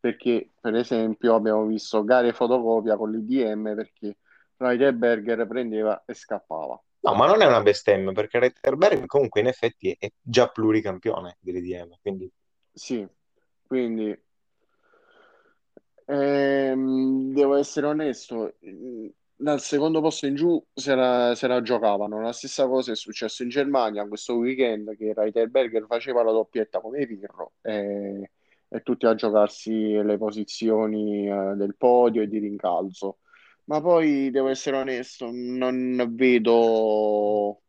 Perché, 0.00 0.52
per 0.60 0.74
esempio, 0.74 1.34
abbiamo 1.34 1.66
visto 1.66 2.04
gare 2.04 2.32
fotocopia 2.32 2.96
con 2.96 3.10
l'IDM 3.10 3.74
perché 3.74 4.18
Rydberger 4.56 5.46
prendeva 5.46 6.04
e 6.06 6.14
scappava. 6.14 6.80
No, 7.06 7.14
ma 7.14 7.26
non 7.26 7.40
è 7.40 7.46
una 7.46 7.62
bestemmia, 7.62 8.10
perché 8.10 8.40
Retterberg 8.40 9.06
comunque 9.06 9.40
in 9.40 9.46
effetti 9.46 9.94
è 9.96 10.10
già 10.20 10.48
pluricampione 10.48 11.36
dell'IDM, 11.38 11.96
quindi 12.02 12.28
Sì, 12.72 13.06
quindi 13.64 14.18
ehm, 16.06 17.32
devo 17.32 17.54
essere 17.54 17.86
onesto, 17.86 18.54
dal 19.36 19.60
secondo 19.60 20.00
posto 20.00 20.26
in 20.26 20.34
giù 20.34 20.62
se 20.72 20.94
la, 20.94 21.34
se 21.36 21.46
la 21.46 21.62
giocavano. 21.62 22.20
La 22.20 22.32
stessa 22.32 22.66
cosa 22.66 22.92
è 22.92 22.96
successo 22.96 23.42
in 23.42 23.50
Germania 23.50 24.06
questo 24.06 24.34
weekend 24.34 24.96
che 24.96 25.12
Reiterberger 25.14 25.86
faceva 25.86 26.22
la 26.22 26.32
doppietta 26.32 26.80
come 26.80 27.06
Pirro 27.06 27.52
e, 27.60 28.30
e 28.68 28.82
tutti 28.82 29.06
a 29.06 29.14
giocarsi 29.14 29.92
le 30.02 30.16
posizioni 30.18 31.28
eh, 31.28 31.54
del 31.54 31.76
podio 31.76 32.22
e 32.22 32.28
di 32.28 32.38
rincalzo. 32.38 33.18
Ma 33.66 33.80
poi 33.80 34.30
devo 34.30 34.48
essere 34.48 34.76
onesto, 34.76 35.28
non 35.32 36.04
vedo, 36.10 37.62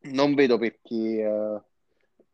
non 0.00 0.34
vedo 0.34 0.58
perché 0.58 1.22
eh, 1.22 1.62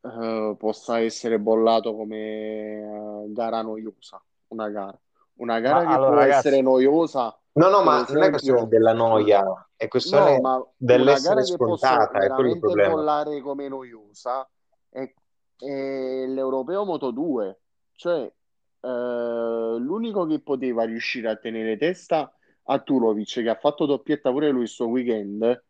eh, 0.01 0.57
possa 0.59 1.01
essere 1.01 1.39
bollato 1.39 1.95
come 1.95 2.17
eh, 2.17 3.33
gara 3.33 3.63
noiosa. 3.63 4.23
Una 4.49 4.71
gara, 4.71 4.99
una 5.35 5.61
gara 5.61 5.83
Ma 5.83 5.87
che 5.87 5.95
allora, 5.95 6.11
può 6.11 6.19
ragazzi, 6.21 6.47
essere 6.49 6.63
noiosa, 6.63 7.39
No, 7.59 7.69
no, 7.71 7.83
ma 7.83 8.07
non 8.09 8.23
è 8.23 8.31
questione 8.31 8.59
esempio, 8.59 8.79
della 8.79 8.93
noia, 8.93 9.41
è 9.75 9.83
no, 9.83 9.89
questione 9.89 10.37
una 10.37 10.65
dell'essere 10.77 11.35
gara 11.35 11.47
che 11.47 11.57
posso 11.57 11.77
scontata, 11.77 12.05
è 12.05 12.29
quello 12.29 12.29
il 12.29 12.29
veramente 12.29 12.61
problema. 12.61 12.95
bollare 12.95 13.41
come 13.41 13.69
noiosa 13.69 14.49
è, 14.89 15.13
è 15.57 16.27
l'Europeo 16.27 16.85
Moto 16.85 17.11
2. 17.11 17.61
Cioè, 17.95 18.33
eh, 18.81 19.77
l'unico 19.79 20.27
che 20.27 20.41
poteva 20.41 20.85
riuscire 20.85 21.29
a 21.29 21.37
tenere 21.37 21.77
testa 21.77 22.33
a 22.65 22.79
Tulovic, 22.81 23.43
che 23.43 23.49
ha 23.49 23.55
fatto 23.55 23.87
doppietta 23.87 24.31
pure 24.31 24.51
lui 24.51 24.67
sto 24.67 24.87
weekend, 24.87 25.65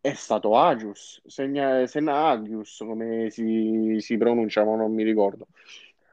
è 0.00 0.12
stato 0.14 0.56
Agius, 0.56 1.22
Segna, 1.26 1.86
Senna 1.86 2.28
Agius, 2.28 2.78
come 2.78 3.30
si, 3.30 3.96
si 4.00 4.16
pronuncia, 4.16 4.64
ma 4.64 4.76
non 4.76 4.92
mi 4.92 5.04
ricordo. 5.04 5.46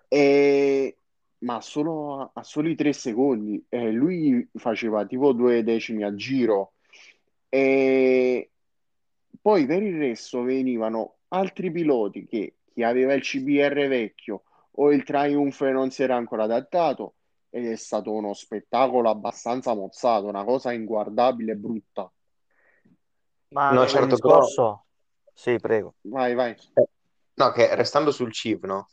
E- 0.08 0.94
ma 1.40 1.62
solo 1.62 2.20
a, 2.22 2.32
a 2.34 2.44
soli 2.44 2.76
tre 2.76 2.94
secondi. 2.94 3.64
E 3.70 3.92
lui 3.92 4.48
faceva 4.56 5.06
tipo 5.06 5.32
due 5.34 5.64
decimi 5.64 6.04
a 6.04 6.14
giro. 6.14 6.74
E 7.50 8.52
poi 9.42 9.66
per 9.66 9.82
il 9.84 9.98
resto 9.98 10.42
venivano 10.44 11.18
altri 11.30 11.72
piloti 11.72 12.26
che 12.28 12.56
chi 12.74 12.84
aveva 12.84 13.14
il 13.14 13.22
CBR 13.22 13.88
vecchio 13.88 14.44
o 14.82 14.92
il 14.92 15.04
Triumph 15.04 15.62
non 15.62 15.92
si 15.92 16.04
era 16.04 16.16
ancora 16.16 16.44
adattato 16.44 17.16
ed 17.50 17.66
è 17.66 17.76
stato 17.76 18.12
uno 18.12 18.34
spettacolo 18.34 19.10
abbastanza 19.10 19.74
mozzato, 19.74 20.28
una 20.28 20.44
cosa 20.44 20.72
inguardabile 20.72 21.54
e 21.54 21.56
brutta. 21.56 22.12
ma 23.50 23.72
No, 23.72 23.86
certo, 23.88 24.16
però, 24.18 24.40
discorso... 24.40 24.86
Sì, 25.34 25.58
prego. 25.58 25.96
Vai, 26.02 26.34
vai. 26.34 26.52
eh, 26.52 26.88
no, 27.34 27.52
che 27.52 27.76
restando 27.76 28.12
sul 28.12 28.32
CIV, 28.32 28.66
no? 28.66 28.88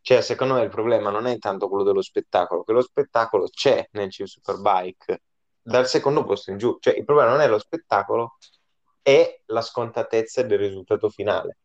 Cioè, 0.00 0.20
secondo 0.20 0.54
me 0.54 0.62
il 0.62 0.70
problema 0.70 1.10
non 1.10 1.26
è 1.26 1.38
tanto 1.38 1.68
quello 1.68 1.84
dello 1.84 2.02
spettacolo, 2.02 2.62
che 2.62 2.72
lo 2.72 2.82
spettacolo 2.82 3.48
c'è 3.48 3.86
nel 3.92 4.10
CIV 4.10 4.26
Superbike 4.26 5.22
dal 5.60 5.86
secondo 5.86 6.24
posto 6.24 6.50
in 6.50 6.58
giù. 6.58 6.76
Cioè, 6.80 6.96
il 6.96 7.04
problema 7.04 7.30
non 7.30 7.40
è 7.40 7.48
lo 7.48 7.58
spettacolo, 7.58 8.36
è 9.02 9.42
la 9.46 9.60
scontatezza 9.60 10.42
del 10.42 10.58
risultato 10.58 11.08
finale. 11.08 11.58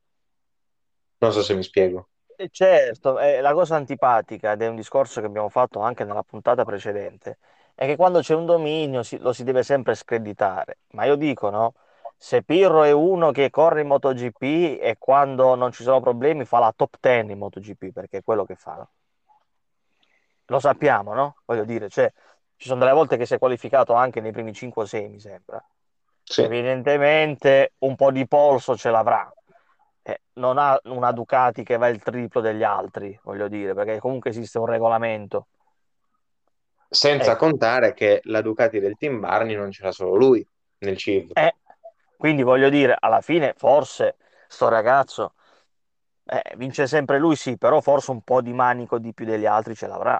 Non 1.19 1.31
so 1.31 1.41
se 1.41 1.53
mi 1.53 1.63
spiego. 1.63 2.09
E 2.39 2.49
certo, 2.51 3.17
è 3.17 3.41
la 3.41 3.53
cosa 3.53 3.75
antipatica, 3.75 4.51
ed 4.51 4.61
è 4.61 4.67
un 4.67 4.75
discorso 4.75 5.19
che 5.21 5.25
abbiamo 5.27 5.49
fatto 5.49 5.79
anche 5.79 6.03
nella 6.03 6.21
puntata 6.23 6.63
precedente, 6.65 7.39
è 7.73 7.85
che 7.87 7.95
quando 7.95 8.19
c'è 8.19 8.35
un 8.35 8.45
dominio 8.45 9.01
si- 9.03 9.17
lo 9.19 9.33
si 9.33 9.43
deve 9.43 9.63
sempre 9.63 9.95
screditare. 9.95 10.79
Ma 10.91 11.05
io 11.05 11.15
dico, 11.15 11.49
no? 11.49 11.73
Se 12.15 12.43
Pirro 12.43 12.83
è 12.83 12.91
uno 12.91 13.31
che 13.31 13.49
corre 13.49 13.81
in 13.81 13.87
MotoGP 13.87 14.41
e 14.81 14.95
quando 14.99 15.55
non 15.55 15.71
ci 15.71 15.83
sono 15.83 15.99
problemi 15.99 16.45
fa 16.45 16.59
la 16.59 16.73
top 16.75 16.97
10 16.99 17.31
in 17.31 17.37
MotoGP, 17.39 17.91
perché 17.91 18.17
è 18.19 18.23
quello 18.23 18.45
che 18.45 18.55
fa, 18.55 18.75
no? 18.75 18.89
Lo 20.45 20.59
sappiamo, 20.59 21.13
no? 21.13 21.37
Voglio 21.45 21.65
dire, 21.65 21.89
cioè, 21.89 22.11
ci 22.55 22.67
sono 22.67 22.79
delle 22.79 22.93
volte 22.93 23.17
che 23.17 23.25
si 23.25 23.33
è 23.33 23.37
qualificato 23.37 23.93
anche 23.93 24.21
nei 24.21 24.31
primi 24.31 24.53
5 24.53 24.83
o 24.83 24.85
6, 24.85 25.09
mi 25.09 25.19
sembra. 25.19 25.63
Sì. 26.23 26.41
Evidentemente 26.43 27.73
un 27.79 27.95
po' 27.95 28.11
di 28.11 28.27
polso 28.27 28.75
ce 28.77 28.89
l'avrà. 28.89 29.29
Eh, 30.07 30.21
non 30.35 30.57
ha 30.57 30.79
una 30.85 31.11
Ducati 31.11 31.63
che 31.63 31.75
va 31.75 31.89
il 31.89 32.01
triplo 32.01 32.39
degli 32.39 32.63
altri, 32.63 33.19
voglio 33.23 33.49
dire, 33.49 33.73
perché 33.73 33.99
comunque 33.99 34.29
esiste 34.29 34.57
un 34.57 34.65
regolamento. 34.65 35.47
Senza 36.89 37.33
Ecco, 37.33 37.45
contare 37.45 37.93
che 37.93 38.21
la 38.23 38.41
Ducati 38.41 38.79
del 38.79 38.95
team 38.97 39.19
Barney 39.19 39.55
non 39.55 39.69
c'era 39.69 39.91
solo 39.91 40.15
lui 40.15 40.47
nel 40.79 40.95
CIV. 40.95 41.33
eh, 41.33 41.55
quindi 42.17 42.43
voglio 42.43 42.69
dire, 42.69 42.95
alla 42.97 43.21
fine 43.21 43.53
forse 43.57 44.17
sto 44.47 44.69
ragazzo 44.69 45.33
eh, 46.25 46.55
vince 46.57 46.87
sempre 46.87 47.19
lui, 47.19 47.35
sì, 47.35 47.57
però 47.57 47.81
forse 47.81 48.11
un 48.11 48.21
po' 48.21 48.41
di 48.41 48.53
manico 48.53 48.99
di 48.99 49.13
più 49.13 49.25
degli 49.25 49.45
altri 49.45 49.75
ce 49.75 49.87
l'avrà. 49.87 50.19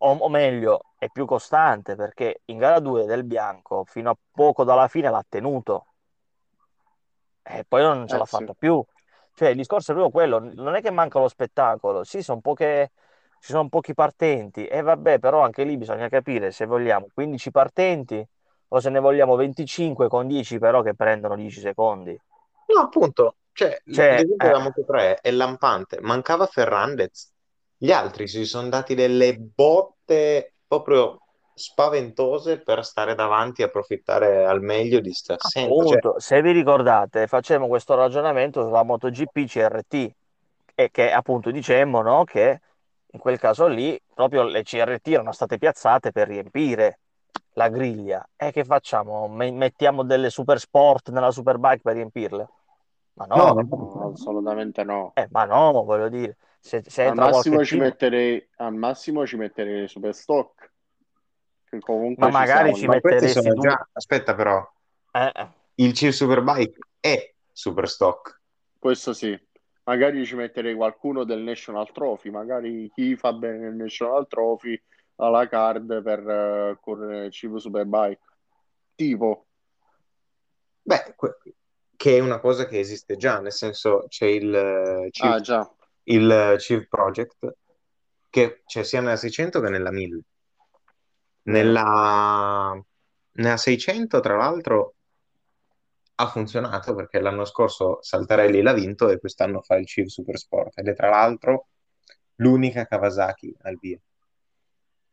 O, 0.00 0.12
o 0.12 0.28
meglio, 0.28 0.80
è 0.98 1.08
più 1.10 1.26
costante 1.26 1.94
perché 1.96 2.42
in 2.46 2.58
gara 2.58 2.80
2 2.80 3.04
del 3.04 3.24
bianco 3.24 3.84
fino 3.84 4.10
a 4.10 4.16
poco 4.32 4.64
dalla 4.64 4.88
fine 4.88 5.10
l'ha 5.10 5.24
tenuto 5.28 5.87
e 7.48 7.64
poi 7.66 7.82
non 7.82 8.06
ce 8.06 8.16
Eh 8.16 8.18
l'ha 8.18 8.26
sì. 8.26 8.44
fatta 8.44 8.54
più. 8.54 8.82
Cioè, 9.34 9.48
il 9.50 9.56
discorso 9.56 9.92
è 9.92 9.94
proprio 9.94 10.12
quello, 10.12 10.38
non 10.54 10.74
è 10.74 10.80
che 10.82 10.90
manca 10.90 11.18
lo 11.20 11.28
spettacolo, 11.28 12.02
sì, 12.04 12.22
sono 12.22 12.40
poche, 12.40 12.90
ci 13.38 13.52
sono 13.52 13.68
pochi 13.68 13.94
partenti 13.94 14.66
e 14.66 14.80
vabbè, 14.82 15.18
però 15.20 15.42
anche 15.42 15.62
lì 15.64 15.76
bisogna 15.76 16.08
capire 16.08 16.50
se 16.50 16.66
vogliamo 16.66 17.06
15 17.14 17.50
partenti 17.52 18.26
o 18.70 18.80
se 18.80 18.90
ne 18.90 18.98
vogliamo 19.00 19.36
25 19.36 20.08
con 20.08 20.26
10 20.26 20.58
però 20.58 20.82
che 20.82 20.94
prendono 20.94 21.36
10 21.36 21.60
secondi. 21.60 22.20
No, 22.68 22.80
appunto, 22.82 23.36
cioè, 23.52 23.80
Cioè, 23.88 24.18
l'esempio 24.18 24.36
eh, 24.38 24.52
della 24.52 24.58
Moto3 24.60 25.16
è 25.20 25.30
lampante. 25.30 26.00
Mancava 26.00 26.46
Ferrandez. 26.46 27.32
Gli 27.76 27.90
altri 27.90 28.28
si 28.28 28.44
sono 28.44 28.68
dati 28.68 28.94
delle 28.94 29.36
botte 29.38 30.54
proprio 30.66 31.20
spaventose 31.58 32.60
per 32.62 32.84
stare 32.84 33.14
davanti 33.14 33.62
e 33.62 33.64
approfittare 33.66 34.46
al 34.46 34.62
meglio 34.62 35.00
di 35.00 35.12
sta 35.12 35.34
assenza. 35.34 35.84
Cioè, 35.84 36.00
appunto, 36.00 36.18
se 36.18 36.42
vi 36.42 36.52
ricordate, 36.52 37.26
facevamo 37.26 37.68
questo 37.68 37.94
ragionamento 37.94 38.62
sulla 38.62 38.82
MotoGP 38.82 39.44
CRT 39.46 40.10
e 40.74 40.90
che 40.90 41.10
appunto 41.12 41.50
dicemmo, 41.50 42.02
no, 42.02 42.24
che 42.24 42.60
in 43.12 43.18
quel 43.18 43.38
caso 43.38 43.66
lì 43.66 44.00
proprio 44.14 44.42
le 44.44 44.62
CRT 44.62 45.08
erano 45.08 45.32
state 45.32 45.58
piazzate 45.58 46.12
per 46.12 46.28
riempire 46.28 47.00
la 47.52 47.68
griglia. 47.68 48.28
E 48.36 48.50
che 48.52 48.64
facciamo? 48.64 49.28
Me- 49.28 49.50
mettiamo 49.50 50.02
delle 50.04 50.30
super 50.30 50.58
sport 50.60 51.10
nella 51.10 51.30
superbike 51.30 51.80
per 51.82 51.94
riempirle? 51.94 52.48
Ma 53.14 53.24
no, 53.26 53.52
no, 53.52 53.54
No, 53.72 54.12
assolutamente 54.12 54.84
no. 54.84 55.16
eh, 55.16 55.26
ma 55.30 55.44
no, 55.44 55.72
voglio 55.84 56.08
dire, 56.08 56.36
se, 56.60 56.82
se 56.86 57.12
Al 57.12 57.16
qualche 57.16 57.58
massimo 57.58 57.64
ci 57.64 57.76
metterei, 57.76 58.48
al 58.56 58.74
massimo 58.74 59.26
ci 59.26 59.36
metterei 59.36 59.88
super 59.88 60.14
stock, 60.14 60.67
ma 62.16 62.26
ci 62.26 62.32
magari 62.32 62.74
ci 62.74 62.86
ma 62.86 63.00
questi 63.00 63.26
metteresti 63.26 63.40
sono 63.40 63.54
due. 63.54 63.68
già... 63.68 63.88
Aspetta 63.92 64.34
però, 64.34 64.66
Eh, 65.12 65.32
eh. 65.34 65.48
il 65.76 65.92
CIV 65.92 66.10
Superbike 66.10 66.78
è 67.00 67.34
super 67.52 67.88
stock. 67.88 68.40
Questo 68.78 69.12
sì. 69.12 69.38
Magari 69.84 70.24
ci 70.26 70.34
metterei 70.36 70.74
qualcuno 70.74 71.24
del 71.24 71.40
National 71.40 71.90
Trophy, 71.92 72.30
magari 72.30 72.90
chi 72.94 73.16
fa 73.16 73.32
bene 73.32 73.58
nel 73.58 73.74
National 73.74 74.26
Trophy 74.28 74.80
ha 75.16 75.28
la 75.30 75.48
card 75.48 76.02
per 76.02 76.18
eh, 76.28 76.78
correre 76.80 77.26
il 77.26 77.32
Cibo 77.32 77.58
Superbike. 77.58 78.20
Tipo, 78.94 79.46
Beh, 80.82 81.14
que- 81.16 81.38
che 81.96 82.16
è 82.16 82.20
una 82.20 82.38
cosa 82.38 82.66
che 82.66 82.78
esiste 82.78 83.16
già, 83.16 83.40
nel 83.40 83.52
senso 83.52 84.06
c'è 84.08 84.26
il 84.26 84.54
eh, 84.54 85.08
CIV, 85.10 85.30
ah 85.30 85.40
già, 85.40 85.74
il 86.04 86.56
CIV 86.58 86.86
Project 86.88 87.56
che 88.30 88.62
c'è 88.66 88.82
sia 88.82 89.00
nella 89.00 89.16
600 89.16 89.60
che 89.60 89.68
nella 89.68 89.90
1000. 89.90 90.20
Nella, 91.48 92.78
nella 93.32 93.56
600, 93.56 94.20
tra 94.20 94.36
l'altro, 94.36 94.94
ha 96.16 96.26
funzionato 96.28 96.94
perché 96.94 97.20
l'anno 97.20 97.44
scorso 97.44 97.98
Saltarelli 98.02 98.60
l'ha 98.60 98.72
vinto 98.72 99.08
e 99.08 99.18
quest'anno 99.18 99.62
fa 99.62 99.76
il 99.76 99.86
CIV 99.86 100.06
Supersport 100.06 100.78
ed 100.78 100.88
è 100.88 100.94
tra 100.94 101.08
l'altro 101.08 101.68
l'unica 102.36 102.86
Kawasaki 102.86 103.56
al 103.62 103.78
via. 103.78 103.98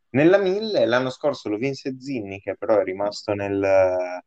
Nella 0.10 0.38
1000 0.38 0.86
l'anno 0.86 1.10
scorso 1.10 1.48
lo 1.50 1.58
vinse 1.58 2.00
Zinni 2.00 2.40
che 2.42 2.56
però 2.58 2.80
è 2.80 2.84
rimasto 2.84 3.34
nel, 3.34 4.22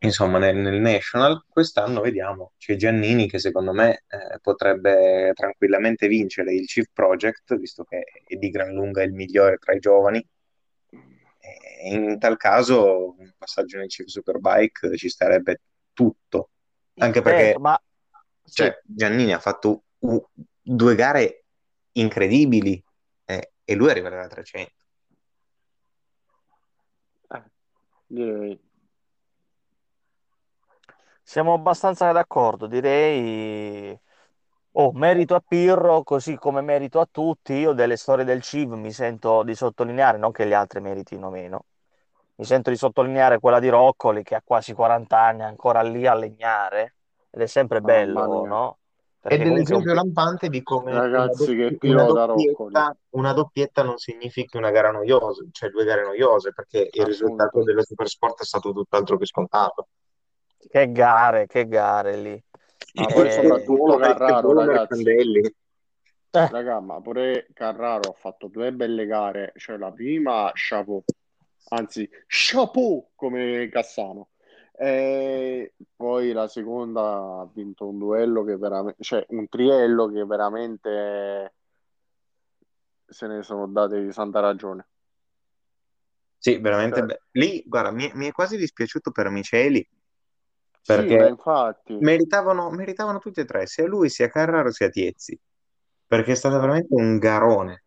insomma, 0.00 0.38
nel, 0.38 0.56
nel 0.56 0.80
National. 0.80 1.44
Quest'anno 1.48 2.00
vediamo, 2.00 2.52
c'è 2.58 2.76
Giannini 2.76 3.28
che 3.28 3.38
secondo 3.38 3.72
me 3.72 4.04
eh, 4.08 4.38
potrebbe 4.40 5.32
tranquillamente 5.34 6.08
vincere 6.08 6.54
il 6.54 6.66
Chief 6.66 6.86
Project, 6.92 7.56
visto 7.56 7.84
che 7.84 8.04
è 8.24 8.36
di 8.36 8.50
gran 8.50 8.72
lunga 8.72 9.02
il 9.02 9.12
migliore 9.12 9.58
tra 9.58 9.72
i 9.74 9.78
giovani. 9.78 10.24
E 11.40 11.94
in 11.94 12.18
tal 12.18 12.36
caso 12.36 13.14
un 13.18 13.32
passaggio 13.36 13.78
nel 13.78 13.88
Chief 13.88 14.06
Superbike 14.06 14.96
ci 14.96 15.08
starebbe 15.08 15.60
tutto, 15.92 16.50
anche 16.96 17.22
perché 17.22 17.56
ma 17.58 17.80
sì, 18.44 18.62
cioè, 18.62 18.80
Giannini 18.84 19.32
ha 19.32 19.38
fatto 19.38 19.84
u- 20.00 20.24
due 20.60 20.94
gare 20.94 21.44
incredibili 21.92 22.82
eh, 23.24 23.52
e 23.64 23.74
lui 23.74 23.90
arriva 23.90 24.08
alla 24.08 24.26
300. 24.26 24.72
Eh, 27.30 27.42
direi. 28.06 28.67
Siamo 31.28 31.52
abbastanza 31.52 32.10
d'accordo, 32.10 32.66
direi. 32.66 33.98
Oh, 34.72 34.92
merito 34.92 35.34
a 35.34 35.42
Pirro, 35.46 36.02
così 36.02 36.36
come 36.36 36.62
merito 36.62 37.00
a 37.00 37.08
tutti. 37.10 37.52
Io 37.52 37.72
delle 37.74 37.96
storie 37.96 38.24
del 38.24 38.40
CIV 38.40 38.72
mi 38.72 38.90
sento 38.92 39.42
di 39.42 39.54
sottolineare, 39.54 40.16
non 40.16 40.32
che 40.32 40.46
gli 40.46 40.54
altri 40.54 40.80
meritino 40.80 41.28
meno, 41.28 41.66
mi 42.36 42.44
sento 42.46 42.70
di 42.70 42.76
sottolineare 42.76 43.40
quella 43.40 43.58
di 43.58 43.68
Roccoli 43.68 44.22
che 44.22 44.36
ha 44.36 44.42
quasi 44.42 44.72
40 44.72 45.20
anni, 45.20 45.40
è 45.40 45.44
ancora 45.44 45.82
lì 45.82 46.06
a 46.06 46.14
legnare, 46.14 46.94
ed 47.30 47.42
è 47.42 47.46
sempre 47.46 47.82
bello, 47.82 48.40
mia. 48.40 48.48
no? 48.48 48.78
Perché 49.20 49.42
comunque 49.42 49.74
è 49.74 49.76
un... 49.76 49.82
dell'esempio 49.82 49.90
pi- 49.90 49.96
lampante 49.96 50.48
di 50.48 50.62
come 50.62 50.92
una, 50.92 51.00
Ragazzi, 51.00 51.54
che 51.56 51.70
doppi- 51.72 51.88
una 51.90 52.04
doppietta, 52.04 52.96
una 53.10 53.32
doppietta 53.34 53.82
non 53.82 53.98
significhi 53.98 54.56
una 54.56 54.70
gara 54.70 54.90
noiosa, 54.92 55.44
cioè 55.50 55.68
due 55.68 55.84
gare 55.84 56.04
noiose, 56.04 56.54
perché 56.54 56.88
il 56.90 57.04
risultato 57.04 57.62
dello 57.64 57.84
Supersport 57.84 58.40
è 58.40 58.44
stato 58.44 58.72
tutt'altro 58.72 59.18
che 59.18 59.26
scontato. 59.26 59.88
Che 60.66 60.92
gare, 60.92 61.46
che 61.46 61.66
gare 61.68 62.16
lì. 62.16 62.42
Ma 62.94 63.06
poi 63.06 63.26
Eh, 63.26 63.30
soprattutto 63.30 63.96
Carraro, 63.98 64.52
ragazzi. 64.54 65.08
Eh, 65.08 66.48
Raga, 66.50 66.80
ma 66.80 67.00
pure 67.00 67.48
Carraro 67.52 68.10
ha 68.10 68.14
fatto 68.14 68.48
due 68.48 68.72
belle 68.72 69.06
gare, 69.06 69.52
cioè 69.56 69.76
la 69.76 69.90
prima, 69.90 70.50
chapeau, 70.54 71.02
anzi, 71.70 72.08
chapeau 72.26 73.10
come 73.14 73.68
Cassano. 73.70 74.30
E 74.76 75.74
poi 75.96 76.32
la 76.32 76.46
seconda 76.46 77.40
ha 77.40 77.48
vinto 77.52 77.88
un 77.88 77.98
duello 77.98 78.44
che 78.44 78.56
veramente, 78.56 79.02
cioè 79.02 79.24
un 79.30 79.48
triello 79.48 80.08
che 80.08 80.24
veramente 80.24 81.54
se 83.08 83.26
ne 83.26 83.42
sono 83.42 83.66
date 83.66 84.02
di 84.04 84.12
santa 84.12 84.40
ragione. 84.40 84.86
Sì, 86.38 86.58
veramente. 86.58 86.98
Cioè, 86.98 87.06
be- 87.06 87.22
Lì, 87.32 87.62
guarda, 87.66 87.90
mi, 87.90 88.10
mi 88.14 88.28
è 88.28 88.32
quasi 88.32 88.56
dispiaciuto 88.56 89.10
per 89.10 89.28
Miceli, 89.30 89.86
perché 90.84 91.16
infatti, 91.28 91.94
meritavano, 91.98 92.70
meritavano 92.70 93.18
tutti 93.18 93.40
e 93.40 93.44
tre, 93.44 93.66
sia 93.66 93.86
lui, 93.86 94.08
sia 94.10 94.28
Carraro, 94.28 94.70
sia 94.72 94.88
Tiezzi, 94.88 95.38
perché 96.06 96.32
è 96.32 96.34
stato 96.34 96.58
veramente 96.60 96.88
un 96.94 97.18
garone. 97.18 97.84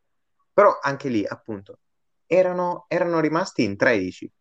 Però 0.54 0.78
anche 0.82 1.10
lì, 1.10 1.26
appunto, 1.26 1.80
erano, 2.26 2.86
erano 2.88 3.20
rimasti 3.20 3.64
in 3.64 3.78
13. 3.78 4.32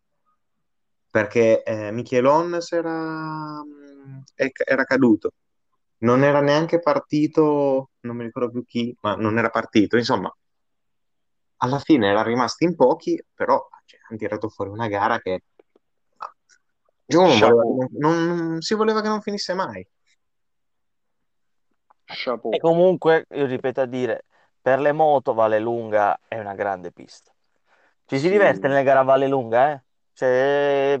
perché 1.09 1.63
eh, 1.63 1.91
Michelon 1.91 2.49
mh, 2.49 4.23
è- 4.35 4.51
era 4.65 4.83
caduto, 4.83 5.31
non 5.99 6.23
era 6.23 6.41
neanche 6.41 6.79
partito, 6.79 7.91
non 8.01 8.15
mi 8.17 8.23
ricordo 8.23 8.51
più 8.51 8.65
chi, 8.65 8.95
ma 9.01 9.15
non 9.15 9.37
era 9.37 9.49
partito, 9.49 9.97
insomma, 9.97 10.33
alla 11.57 11.79
fine 11.79 12.09
era 12.09 12.23
rimasti 12.23 12.65
in 12.65 12.75
pochi, 12.75 13.21
però 13.33 13.65
cioè, 13.85 13.99
hanno 14.09 14.17
tirato 14.17 14.49
fuori 14.49 14.71
una 14.71 14.87
gara 14.87 15.19
che 15.19 15.43
chapeau, 17.17 17.77
che 17.77 17.97
non, 17.97 18.47
non- 18.49 18.61
si 18.61 18.73
voleva 18.73 19.01
che 19.01 19.07
non 19.07 19.21
finisse 19.21 19.53
mai. 19.53 19.79
E 19.79 19.87
chapeau. 22.05 22.57
comunque, 22.59 23.25
io 23.29 23.45
ripeto 23.45 23.81
a 23.81 23.85
dire, 23.85 24.25
per 24.61 24.79
le 24.79 24.91
moto 24.91 25.33
Vallelunga 25.33 26.19
è 26.27 26.39
una 26.39 26.53
grande 26.53 26.91
pista. 26.91 27.31
Ci 28.05 28.19
si 28.19 28.29
diverte 28.29 28.61
Sì, 28.61 28.67
nelle 28.67 28.83
gare 28.83 28.99
a 28.99 29.03
Vallelunga, 29.03 29.71
eh? 29.71 29.83
Cioè, 30.13 30.99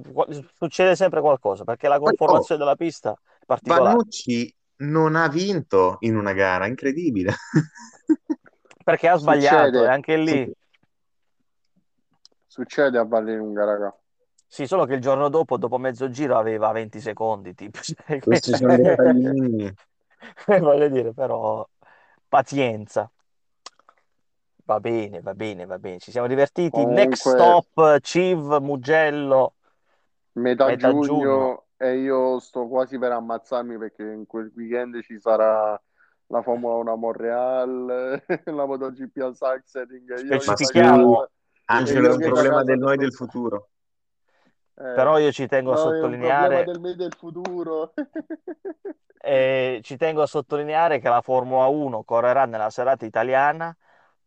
succede 0.53 0.95
sempre 0.95 1.21
qualcosa, 1.21 1.63
perché 1.63 1.87
la 1.87 1.97
oh, 1.97 2.01
conformazione 2.01 2.59
della 2.63 2.75
pista 2.75 3.11
è 3.11 3.45
particolare. 3.45 3.85
Vannucci 3.85 4.55
non 4.77 5.15
ha 5.15 5.27
vinto 5.27 5.97
in 5.99 6.15
una 6.15 6.33
gara, 6.33 6.65
incredibile. 6.67 7.33
Perché 8.83 9.07
ha 9.07 9.15
sbagliato, 9.17 9.65
Succede. 9.65 9.83
e 9.83 9.87
anche 9.87 10.17
lì. 10.17 10.51
Succede 12.47 12.97
a 12.97 13.05
Vallelunga, 13.05 13.63
raga. 13.63 14.00
Sì, 14.53 14.67
solo 14.67 14.83
che 14.83 14.95
il 14.95 14.99
giorno 14.99 15.29
dopo, 15.29 15.55
dopo 15.55 15.77
mezzo 15.77 16.09
giro, 16.09 16.37
aveva 16.37 16.73
20 16.73 16.99
secondi, 16.99 17.55
tipo. 17.55 17.79
Cioè, 17.81 18.19
Questi 18.19 18.53
sono 18.53 18.75
dettagli. 18.75 19.73
Voglio 20.59 20.89
dire, 20.89 21.13
però, 21.13 21.65
pazienza. 22.27 23.09
Va 24.65 24.79
bene, 24.81 25.21
va 25.21 25.33
bene, 25.35 25.65
va 25.65 25.79
bene. 25.79 25.99
Ci 25.99 26.11
siamo 26.11 26.27
divertiti. 26.27 26.69
Comunque- 26.69 27.05
Next 27.05 27.29
stop, 27.29 27.99
Civ, 28.01 28.57
Mugello. 28.57 29.53
Metà, 30.33 30.65
Metà 30.65 30.89
giugno, 30.89 31.05
giugno. 31.05 31.65
e 31.77 31.99
io 31.99 32.39
sto 32.39 32.67
quasi 32.67 32.99
per 32.99 33.13
ammazzarmi 33.13 33.77
perché 33.77 34.03
in 34.03 34.25
quel 34.25 34.51
weekend 34.53 35.01
ci 35.01 35.17
sarà 35.17 35.81
la 36.27 36.41
Formula 36.41 36.73
1 36.75 36.91
a 36.91 36.95
Montreal, 36.97 38.21
la 38.43 38.65
MotoGP 38.65 39.17
a 39.17 39.31
che 39.63 40.39
Specifichiamo. 40.41 41.29
Angelo, 41.67 42.09
è 42.09 42.13
un 42.15 42.19
problema 42.19 42.63
del 42.63 42.79
noi 42.79 42.97
del 42.97 43.13
futuro. 43.13 43.69
Eh, 44.77 44.83
Però 44.93 45.17
io 45.19 45.31
ci 45.31 45.47
tengo 45.47 45.73
a 45.73 45.75
no, 45.75 45.91
è 45.91 46.03
un 46.03 46.15
problema 46.17 46.61
sottolineare, 46.61 46.63
del 46.63 46.79
me 46.79 46.95
del 46.95 47.13
futuro. 47.13 47.93
eh, 49.23 49.79
ci 49.83 49.97
tengo 49.97 50.21
a 50.23 50.25
sottolineare 50.27 50.99
che 50.99 51.09
la 51.09 51.21
Formula 51.21 51.67
1 51.67 52.03
correrà 52.03 52.45
nella 52.45 52.69
serata 52.69 53.05
italiana 53.05 53.75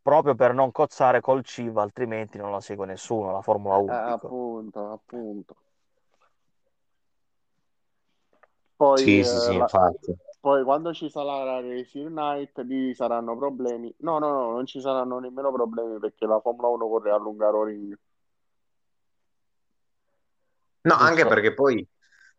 proprio 0.03 0.35
per 0.35 0.53
non 0.55 0.71
cozzare 0.71 1.21
col 1.21 1.45
Civ, 1.45 1.79
altrimenti 1.79 2.39
non 2.39 2.51
la 2.51 2.61
segue 2.61 2.87
nessuno, 2.87 3.33
la 3.33 3.43
Formula 3.43 3.77
1. 3.77 3.89
Eh, 3.89 3.93
appunto, 3.93 4.91
appunto. 4.93 5.57
Poi, 8.77 9.05
Sì, 9.05 9.19
eh, 9.21 9.25
sì, 9.25 9.41
sì, 9.41 9.55
la- 9.57 9.71
infatti. 9.73 10.17
poi 10.41 10.63
quando 10.65 10.93
ci 10.93 11.09
sarà 11.09 11.43
la 11.45 11.61
Racing 11.61 12.09
Night 12.11 12.59
lì 12.61 12.95
saranno 12.95 13.37
problemi. 13.37 13.95
No, 14.01 14.19
no, 14.19 14.31
no, 14.33 14.51
non 14.53 14.67
ci 14.67 14.81
saranno 14.81 15.19
nemmeno 15.19 15.51
problemi 15.53 15.99
perché 15.99 16.27
la 16.27 16.41
Formula 16.41 16.69
1 16.69 16.89
corre 16.89 17.11
a 17.13 17.17
Lungaroring. 17.19 17.97
No, 20.85 20.97
Non 20.97 21.07
anche 21.07 21.23
so. 21.23 21.29
perché 21.29 21.55
poi, 21.55 21.87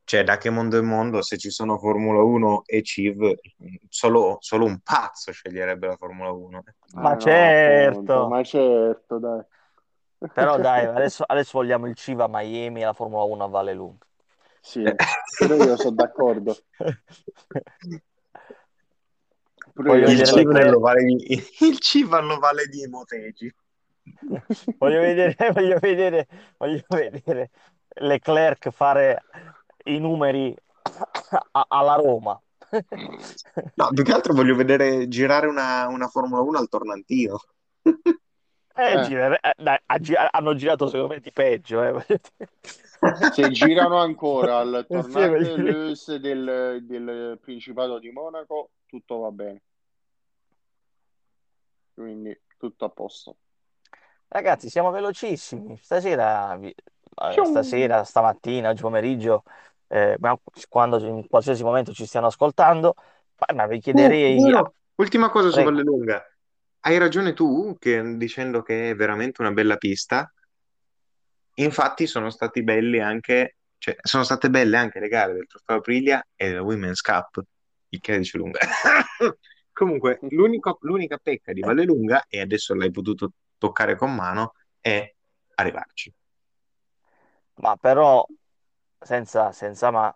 cioè, 0.03 0.23
da 0.23 0.38
che 0.38 0.49
mondo 0.49 0.77
è 0.77 0.81
mondo, 0.81 1.21
se 1.21 1.38
ci 1.38 1.49
sono 1.49 1.79
Formula 1.79 2.21
1 2.21 2.63
e 2.65 2.84
CIV, 2.84 3.34
solo, 3.89 4.38
solo 4.39 4.65
un 4.65 4.79
pazzo 4.81 5.31
sceglierebbe 5.31 5.88
la 5.88 5.97
Formula 5.97 6.31
1. 6.31 6.63
Ma 6.93 7.12
Eh, 7.12 7.15
no, 7.15 7.19
certo. 7.21 7.89
appunto, 7.89 8.27
ma 8.27 8.43
certo, 8.43 9.17
dai. 9.17 9.41
Però 10.34 10.58
dai, 10.58 10.86
adesso, 10.95 11.23
adesso 11.25 11.58
vogliamo 11.58 11.88
il 11.88 11.95
Civ 11.95 12.19
a 12.19 12.27
Miami 12.29 12.81
e 12.81 12.86
la 12.86 12.93
Formula 12.93 13.23
1 13.23 13.43
a 13.43 13.47
Vallelunga. 13.47 14.05
Sì, 14.62 14.84
pure 14.84 15.55
io 15.58 15.75
sono 15.75 15.95
d'accordo. 15.95 16.55
Voglio 19.73 20.10
Il 20.10 20.23
CIV 20.25 20.95
di, 20.99 21.43
il 21.67 21.79
CIV 21.79 22.13
all'ovale 22.13 22.67
di 22.67 22.88
Motegi. 22.88 23.53
Voglio 24.77 25.01
vedere, 25.01 25.36
voglio 25.51 25.79
vedere, 25.79 26.27
voglio 26.58 26.84
vedere 26.89 27.49
Leclerc 27.95 28.69
fare 28.71 29.23
i 29.86 29.99
numeri 29.99 30.55
a- 31.51 31.65
alla 31.67 31.95
Roma. 31.95 32.39
No, 33.75 33.89
più 33.93 34.03
che 34.03 34.12
altro 34.12 34.34
voglio 34.34 34.55
vedere 34.55 35.08
girare 35.08 35.47
una, 35.47 35.88
una 35.88 36.08
Formula 36.08 36.41
1 36.41 36.58
al 36.58 36.67
tornantino. 36.67 37.39
Eh, 37.84 37.93
Eh. 38.73 39.01
gira- 39.03 39.39
eh, 39.39 39.53
dai, 39.58 39.77
hanno 40.31 40.55
girato 40.55 40.88
secondo 40.88 41.13
me 41.13 41.19
di 41.21 41.31
peggio. 41.31 41.84
eh. 41.84 42.19
Se 43.31 43.49
girano 43.51 43.97
ancora 43.99 44.58
al 44.58 44.86
tornante 44.89 45.38
dire. 45.38 45.55
Leus 45.62 46.15
del, 46.15 46.79
del 46.84 47.38
Principato 47.41 47.99
di 47.99 48.12
Monaco, 48.12 48.71
tutto 48.86 49.19
va 49.19 49.31
bene. 49.31 49.62
Quindi 51.93 52.38
tutto 52.58 52.86
a 52.86 52.89
posto. 52.89 53.38
Ragazzi, 54.27 54.69
siamo 54.69 54.91
velocissimi. 54.91 55.77
Stasera, 55.77 56.55
vi- 56.58 56.69
eh. 56.69 56.84
Stasera, 57.45 58.04
stamattina, 58.04 58.69
oggi 58.69 58.82
pomeriggio, 58.82 59.43
eh, 59.88 60.17
quando 60.69 60.97
in 60.99 61.28
qualsiasi 61.28 61.63
momento 61.63 61.93
ci 61.93 62.06
stiano 62.06 62.28
ascoltando, 62.28 62.95
ma- 63.54 63.67
vi 63.67 63.80
chiederei... 63.80 64.38
Oh, 64.38 64.43
vero. 64.43 64.73
Ultima 64.95 65.30
cosa 65.30 65.49
su. 65.49 65.62
Vallelunga. 65.62 66.25
Hai 66.82 66.97
ragione 66.97 67.34
tu 67.34 67.75
che, 67.78 68.15
dicendo 68.15 68.62
che 68.62 68.91
è 68.91 68.95
veramente 68.95 69.41
una 69.41 69.51
bella 69.51 69.75
pista. 69.75 70.32
Infatti 71.56 72.08
sono 72.08 72.30
stati 72.30 72.63
belli 72.63 72.99
anche, 72.99 73.58
cioè, 73.78 73.95
sono 74.01 74.23
state 74.23 74.49
belle 74.49 74.78
anche 74.78 74.99
le 74.99 75.08
gare 75.08 75.34
del 75.34 75.47
Trofeo 75.47 75.78
Aprilia 75.78 76.25
e 76.36 76.49
del 76.49 76.60
Women's 76.60 77.01
Cup, 77.01 77.41
il 77.89 77.99
che 77.99 78.17
dice 78.17 78.38
lunga. 78.38 78.60
Comunque, 79.73 80.19
l'unica 80.30 81.17
pecca 81.21 81.51
di 81.51 81.62
Vallelunga, 81.62 82.25
e 82.30 82.39
adesso 82.39 82.73
l'hai 82.73 82.91
potuto 82.91 83.32
toccare 83.58 83.95
con 83.95 84.13
mano, 84.13 84.54
è 84.80 85.13
arrivarci. 85.56 86.13
Ma 87.57 87.75
però, 87.77 88.25
senza, 88.99 89.51
senza 89.51 89.91
ma, 89.91 90.15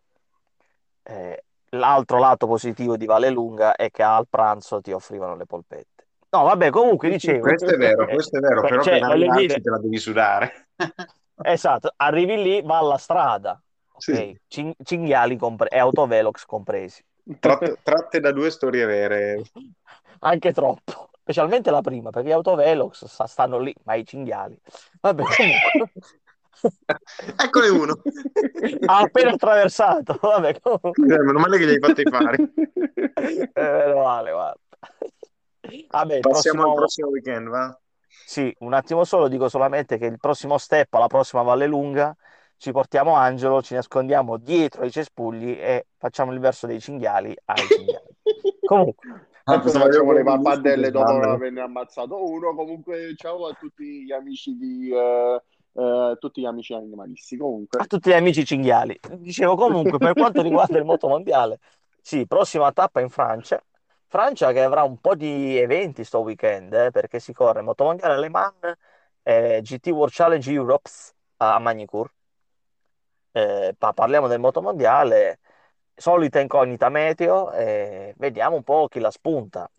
eh, 1.04 1.44
l'altro 1.70 2.20
lato 2.20 2.48
positivo 2.48 2.98
di 2.98 3.06
Vallelunga 3.06 3.76
è 3.76 3.90
che 3.92 4.04
al 4.04 4.28
pranzo 4.30 4.82
ti 4.82 4.92
offrivano 4.92 5.36
le 5.36 5.46
polpette. 5.46 6.08
No, 6.32 6.44
vabbè, 6.44 6.70
comunque 6.70 7.10
dicevo... 7.10 7.42
Questo 7.48 7.74
è 7.74 7.78
vero, 7.78 8.08
eh, 8.08 8.14
questo 8.14 8.38
è 8.38 8.40
vero, 8.40 8.62
que- 8.62 8.70
però 8.70 8.84
cioè, 8.84 9.00
per 9.00 9.10
arrivarci 9.10 9.48
dire- 9.48 9.62
te 9.62 9.70
la 9.70 9.78
devi 9.80 9.98
sudare. 9.98 10.68
Esatto, 11.42 11.94
arrivi 11.96 12.36
lì, 12.44 12.62
va 12.62 12.80
alla 12.80 12.98
strada, 12.98 13.52
ok? 13.94 14.02
Sì. 14.02 14.38
Cin- 14.48 14.76
cinghiali 14.84 15.38
compre- 15.38 15.70
e 15.70 15.80
autovelox 15.80 16.44
compresi. 16.46 17.02
Tratte, 17.40 17.78
tratte 17.82 18.20
da 18.20 18.34
due 18.34 18.50
storie 18.50 18.86
vere. 18.86 19.42
Anche 20.20 20.52
troppo, 20.52 21.12
specialmente 21.22 21.72
la 21.72 21.80
prima, 21.80 22.10
perché 22.10 22.28
gli 22.28 22.34
autovelox 22.34 23.06
sta- 23.06 23.26
stanno 23.26 23.58
lì, 23.58 23.74
ma 23.84 23.94
i 23.94 24.06
cinghiali. 24.06 24.60
Vabbè, 25.00 25.24
comunque. 25.24 25.92
Eccone 27.38 27.68
uno. 27.70 28.02
ha 28.86 29.00
appena 29.00 29.32
attraversato. 29.32 30.18
Vabbè, 30.22 30.60
comunque. 30.60 30.92
Eh, 31.16 31.20
Meno 31.24 31.40
male 31.40 31.58
che 31.58 31.66
gli 31.66 31.70
hai 31.70 31.80
fatti 31.80 32.02
i 32.02 32.10
fari. 32.10 32.54
Eh, 32.54 33.52
meno 33.54 34.02
male, 34.04 34.32
guarda. 34.32 34.60
Vabbè, 35.90 36.20
Passiamo 36.20 36.62
al 36.62 36.74
prossimo... 36.74 36.74
prossimo 36.74 37.08
weekend, 37.10 37.48
va? 37.50 37.80
Sì, 38.26 38.54
un 38.60 38.74
attimo 38.74 39.04
solo, 39.04 39.28
dico 39.28 39.50
solamente 39.50 39.98
che 39.98 40.06
il 40.06 40.20
prossimo 40.20 40.58
step, 40.58 40.94
alla 40.94 41.08
prossima 41.08 41.42
Vallelunga, 41.42 42.16
ci 42.58 42.72
portiamo 42.72 43.14
Angelo, 43.16 43.62
ci 43.62 43.74
nascondiamo 43.74 44.38
dietro 44.38 44.82
ai 44.84 44.92
cespugli 44.92 45.52
e 45.52 45.88
facciamo 45.98 46.32
il 46.34 46.40
verso 46.40 46.68
dei 46.68 46.80
cinghiali 46.80 47.36
ai 47.46 47.66
cinghiali. 47.68 48.08
Comunque, 48.66 49.28
Ah, 49.46 49.54
E 49.56 49.56
poi 49.56 49.64
pensavo 49.64 49.86
facciamo 49.86 50.12
le 50.12 50.20
avevo 50.20 50.36
visto 50.36 50.44
pappardelle 50.50 50.86
che 50.86 50.92
dopo 50.92 51.10
averne 51.10 51.62
ammazzato 51.62 52.24
uno. 52.30 52.54
Comunque, 52.54 53.16
ciao 53.16 53.48
a 53.48 53.54
tutti 53.54 54.04
gli 54.04 54.12
amici 54.12 54.56
di 54.56 54.92
eh, 54.94 55.42
eh, 55.74 56.16
tutti 56.20 56.42
gli 56.42 56.46
amici 56.46 56.74
animalisti. 56.74 57.38
Comunque, 57.38 57.80
a 57.80 57.86
tutti 57.86 58.10
gli 58.10 58.14
amici 58.14 58.46
cinghiali. 58.46 59.00
Dicevo 59.18 59.56
comunque, 59.56 59.98
per 59.98 60.14
quanto 60.14 60.42
riguarda 60.42 60.78
il 60.78 60.86
motomondiale, 60.86 61.60
sì, 62.02 62.26
prossima 62.26 62.72
tappa 62.72 63.02
in 63.02 63.10
Francia. 63.10 63.62
Francia 64.08 64.52
che 64.52 64.64
avrà 64.64 64.84
un 64.84 64.98
po' 65.00 65.16
di 65.16 65.58
eventi 65.58 66.04
sto 66.04 66.20
weekend, 66.20 66.74
eh, 66.74 66.90
perché 66.92 67.20
si 67.20 67.32
corre 67.32 67.62
motomondiale 67.62 68.18
Le 68.20 68.30
Mans, 68.30 68.74
eh, 69.22 69.60
GT 69.62 69.88
World 69.88 70.14
Challenge 70.14 70.52
Europe 70.52 70.90
a 71.38 71.60
Magny-Cours. 71.60 72.12
Eh, 73.32 73.76
pa- 73.78 73.94
parliamo 73.94 74.28
del 74.28 74.40
motomondiale, 74.40 75.40
solita 75.94 76.40
incognita 76.40 76.90
meteo, 76.90 77.52
e 77.52 78.16
vediamo 78.18 78.56
un 78.56 78.64
po' 78.64 78.88
chi 78.88 79.00
la 79.00 79.12
spunta 79.12 79.70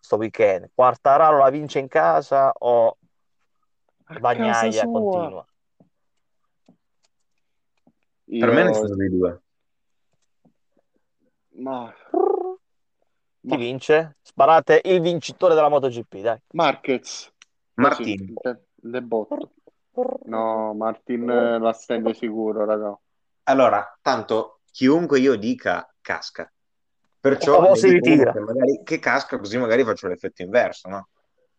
sto 0.00 0.16
weekend. 0.16 0.70
Quartararo 0.74 1.38
la 1.38 1.50
vince 1.50 1.78
in 1.78 1.86
casa 1.88 2.52
o 2.58 2.96
Bagnaia 4.20 4.84
continua? 4.86 5.46
Per 8.28 8.48
Io, 8.48 8.52
me 8.52 8.64
nessuno 8.64 8.94
dei 8.96 9.08
due. 9.08 9.40
ma, 11.56 11.92
Chi 12.10 12.58
ma 13.40 13.56
vince? 13.56 14.16
Sparate 14.22 14.80
il 14.84 15.00
vincitore 15.00 15.54
della 15.54 15.68
MotoGP, 15.68 16.16
dai. 16.20 16.38
Marquez, 16.52 17.32
Martin. 17.74 18.34
de 18.74 19.02
botto. 19.02 19.50
No, 20.24 20.74
Martin 20.74 21.28
eh, 21.30 21.58
la 21.58 21.72
stende 21.72 22.12
sicuro, 22.14 22.64
raga. 22.64 22.98
Allora, 23.44 23.96
tanto 24.02 24.60
chiunque 24.70 25.20
io 25.20 25.36
dica 25.36 25.88
casca. 26.00 26.50
Perciò 27.18 27.58
O 27.58 27.68
ne 27.68 27.76
si 27.76 27.90
ritira. 27.90 28.32
che, 28.32 28.40
magari, 28.40 28.82
che 28.84 28.98
casca, 28.98 29.38
così 29.38 29.56
magari 29.56 29.84
faccio 29.84 30.08
l'effetto 30.08 30.42
inverso, 30.42 30.88
no? 30.88 31.08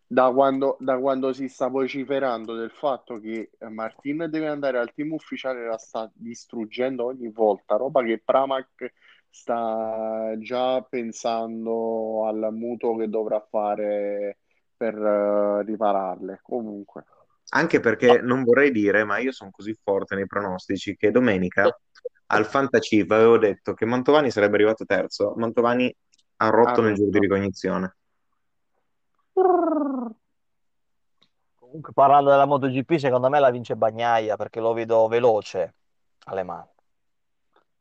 Da 0.09 0.31
quando, 0.31 0.77
da 0.79 0.97
quando 0.97 1.33
si 1.33 1.49
sta 1.49 1.67
vociferando 1.67 2.55
del 2.55 2.71
fatto 2.71 3.19
che 3.19 3.51
eh, 3.57 3.69
Martin 3.69 4.27
deve 4.29 4.47
andare 4.47 4.79
al 4.79 4.93
team 4.93 5.11
ufficiale, 5.11 5.65
la 5.65 5.77
sta 5.77 6.09
distruggendo 6.13 7.05
ogni 7.05 7.29
volta, 7.29 7.75
roba 7.75 8.01
che 8.03 8.21
Pramac 8.23 8.93
sta 9.29 10.33
già 10.37 10.81
pensando 10.81 12.25
al 12.25 12.49
mutuo 12.53 12.95
che 12.95 13.09
dovrà 13.09 13.45
fare 13.49 14.37
per 14.77 14.95
eh, 14.95 15.63
ripararle. 15.63 16.39
Comunque, 16.41 17.03
Anche 17.49 17.79
perché 17.79 18.19
non 18.21 18.43
vorrei 18.43 18.71
dire, 18.71 19.03
ma 19.03 19.19
io 19.19 19.31
sono 19.31 19.51
così 19.51 19.73
forte 19.73 20.15
nei 20.15 20.27
pronostici 20.27 20.95
che 20.97 21.11
domenica 21.11 21.69
al 22.27 22.45
Fantaciv 22.45 23.09
avevo 23.11 23.37
detto 23.37 23.73
che 23.73 23.85
Mantovani 23.85 24.31
sarebbe 24.31 24.55
arrivato 24.55 24.85
terzo. 24.85 25.33
Mantovani 25.37 25.93
ha 26.37 26.49
rotto 26.49 26.81
Ha 26.81 26.83
nel 26.83 26.93
giro 26.95 27.09
di 27.09 27.19
ricognizione. 27.19 27.95
Comunque, 31.56 31.93
parlando 31.93 32.30
della 32.30 32.45
MotoGP, 32.45 32.95
secondo 32.95 33.30
me 33.30 33.39
la 33.39 33.52
vince 33.52 33.76
Bagnaia 33.76 34.36
perché 34.36 34.60
lo 34.60 34.73
vedo 34.73 35.08
veloce 35.08 35.76
alle 36.26 36.43
mani. 36.43 36.69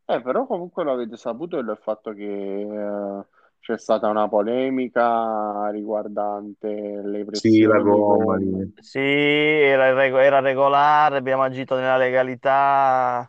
Eh, 0.04 0.22
però 0.22 0.46
comunque 0.46 0.84
l'avete 0.84 1.16
saputo 1.16 1.58
il 1.58 1.78
fatto 1.80 2.12
che 2.12 2.60
eh, 2.60 3.24
c'è 3.58 3.78
stata 3.78 4.08
una 4.08 4.28
polemica 4.28 5.68
riguardante 5.70 6.68
le 6.68 7.26
Sì, 7.32 7.62
la 7.62 7.80
pressioni 7.80 7.98
gomma. 7.98 8.38
Sì, 8.76 9.00
era, 9.00 10.04
era 10.04 10.40
regolare, 10.40 11.16
abbiamo 11.16 11.42
agito 11.42 11.74
nella 11.74 11.96
legalità. 11.96 13.28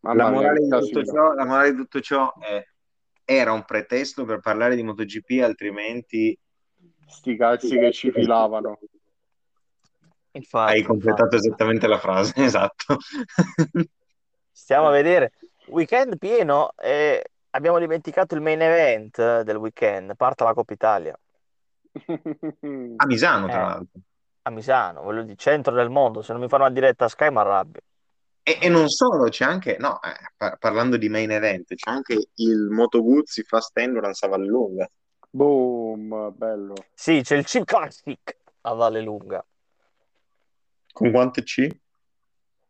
La 0.00 0.30
morale 0.30 0.66
ciò, 1.04 1.34
la 1.34 1.44
morale 1.44 1.72
di 1.72 1.76
tutto 1.76 2.00
ciò 2.00 2.32
è 2.38 2.64
era 3.24 3.52
un 3.52 3.64
pretesto 3.64 4.24
per 4.24 4.40
parlare 4.40 4.74
di 4.74 4.82
MotoGP, 4.82 5.42
altrimenti 5.42 6.36
Sti 7.08 7.36
cazzi 7.36 7.78
che 7.78 7.92
ci 7.92 8.10
filavano. 8.12 8.78
Infatti, 10.32 10.72
hai 10.72 10.82
completato 10.82 11.34
infatti. 11.34 11.46
esattamente 11.46 11.86
la 11.86 11.98
frase, 11.98 12.32
esatto. 12.44 12.96
Stiamo 14.52 14.88
a 14.88 14.90
vedere. 14.90 15.32
Weekend 15.68 16.16
pieno 16.18 16.72
e 16.76 17.30
abbiamo 17.50 17.78
dimenticato 17.78 18.34
il 18.34 18.40
main 18.40 18.60
event 18.60 19.42
del 19.42 19.56
weekend. 19.56 20.14
Parte 20.16 20.44
la 20.44 20.54
Coppa 20.54 20.72
Italia 20.72 21.18
A 22.96 23.06
Misano, 23.06 23.46
tra 23.48 23.56
Eh. 23.58 23.62
l'altro. 23.62 24.00
a 24.42 24.50
Misano, 24.50 25.02
voglio 25.02 25.22
dire, 25.22 25.36
centro 25.36 25.74
del 25.74 25.90
mondo. 25.90 26.22
Se 26.22 26.32
non 26.32 26.40
mi 26.42 26.48
fanno 26.48 26.64
una 26.64 26.72
diretta 26.72 27.06
a 27.06 27.08
Sky 27.08 27.30
mi 27.30 27.38
arrabbio. 27.38 27.80
E, 28.42 28.58
e 28.62 28.68
non 28.68 28.88
solo, 28.88 29.28
c'è 29.28 29.44
anche, 29.44 29.76
no, 29.78 30.00
eh, 30.02 30.14
par- 30.36 30.56
parlando 30.58 30.96
di 30.96 31.08
main 31.10 31.30
event, 31.30 31.74
c'è 31.74 31.90
anche 31.90 32.28
il 32.36 32.68
Moto 32.70 33.02
Guzzi 33.02 33.42
Fast 33.42 33.76
Endurance 33.76 34.24
a 34.24 34.28
Vallelunga. 34.28 34.88
Boom, 35.38 36.34
bello. 36.36 36.74
Sì, 36.94 37.20
c'è 37.22 37.36
il 37.36 37.44
Chip 37.44 37.62
Classic 37.62 38.38
a 38.62 38.72
Valle 38.74 39.00
Lunga. 39.00 39.46
Con 40.92 41.12
quante 41.12 41.44
C? 41.44 41.68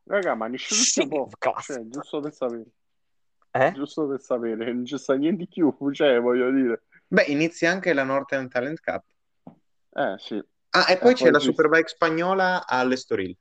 Raga, 0.04 0.34
ma 0.34 0.48
nessuno 0.48 0.80
Sì, 0.82 1.08
può. 1.08 1.26
Cioè, 1.62 1.88
giusto 1.88 2.20
per 2.20 2.34
sapere. 2.34 2.64
Eh? 3.52 3.72
Giusto 3.72 4.06
per 4.06 4.20
sapere. 4.20 4.70
Non 4.70 4.84
ci 4.84 4.98
sta 4.98 5.14
niente 5.14 5.44
di 5.44 5.48
più. 5.48 5.74
Cioè, 5.92 6.20
voglio 6.20 6.50
dire. 6.50 6.82
Beh, 7.06 7.22
inizia 7.28 7.70
anche 7.70 7.94
la 7.94 8.02
Northern 8.02 8.50
Talent 8.50 8.80
Cup. 8.80 9.04
Eh, 9.94 10.16
sì. 10.18 10.44
Ah, 10.70 10.92
e 10.92 10.98
poi 10.98 11.12
E 11.12 11.14
c'è 11.14 11.22
poi 11.22 11.32
la 11.32 11.38
Superbike 11.38 11.88
spagnola 11.88 12.66
all'Estoril. 12.66 13.34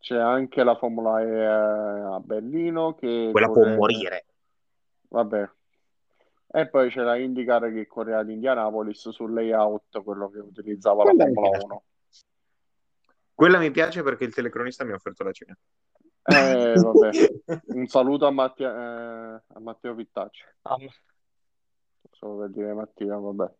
C'è 0.00 0.16
anche 0.16 0.62
la 0.62 0.76
Formula 0.76 1.22
E 1.22 1.28
eh, 1.30 1.44
a 1.46 2.20
Berlino 2.20 2.94
che 2.94 3.30
Quella 3.32 3.46
può 3.46 3.62
corre- 3.62 3.74
morire. 3.74 4.26
Vabbè. 5.08 5.50
E 6.50 6.66
poi 6.68 6.88
c'è 6.88 7.02
la 7.02 7.16
IndyCar 7.16 7.70
che 7.72 7.86
corre 7.86 8.14
ad 8.14 8.30
Indianapolis 8.30 9.10
sul 9.10 9.32
layout, 9.34 10.02
quello 10.02 10.30
che 10.30 10.38
utilizzava 10.38 11.04
la 11.04 11.10
Quella 11.10 11.26
mi 11.26 11.34
Formula 11.34 11.50
piace. 11.58 11.66
1. 11.66 11.82
Quella 13.34 13.58
mi 13.58 13.70
piace 13.70 14.02
perché 14.02 14.24
il 14.24 14.34
telecronista 14.34 14.84
mi 14.84 14.92
ha 14.92 14.94
offerto 14.94 15.24
la 15.24 15.32
cena. 15.32 15.56
Eh, 16.22 16.74
vabbè. 16.74 17.10
Un 17.76 17.86
saluto 17.86 18.26
a, 18.26 18.30
Mattia- 18.30 18.74
eh, 18.74 19.42
a 19.46 19.60
Matteo 19.60 19.94
Pittacci. 19.94 20.44
Ah, 20.62 20.76
Solo 22.10 22.38
per 22.38 22.50
dire 22.50 22.72
Mattia, 22.72 23.16
vabbè. 23.16 23.50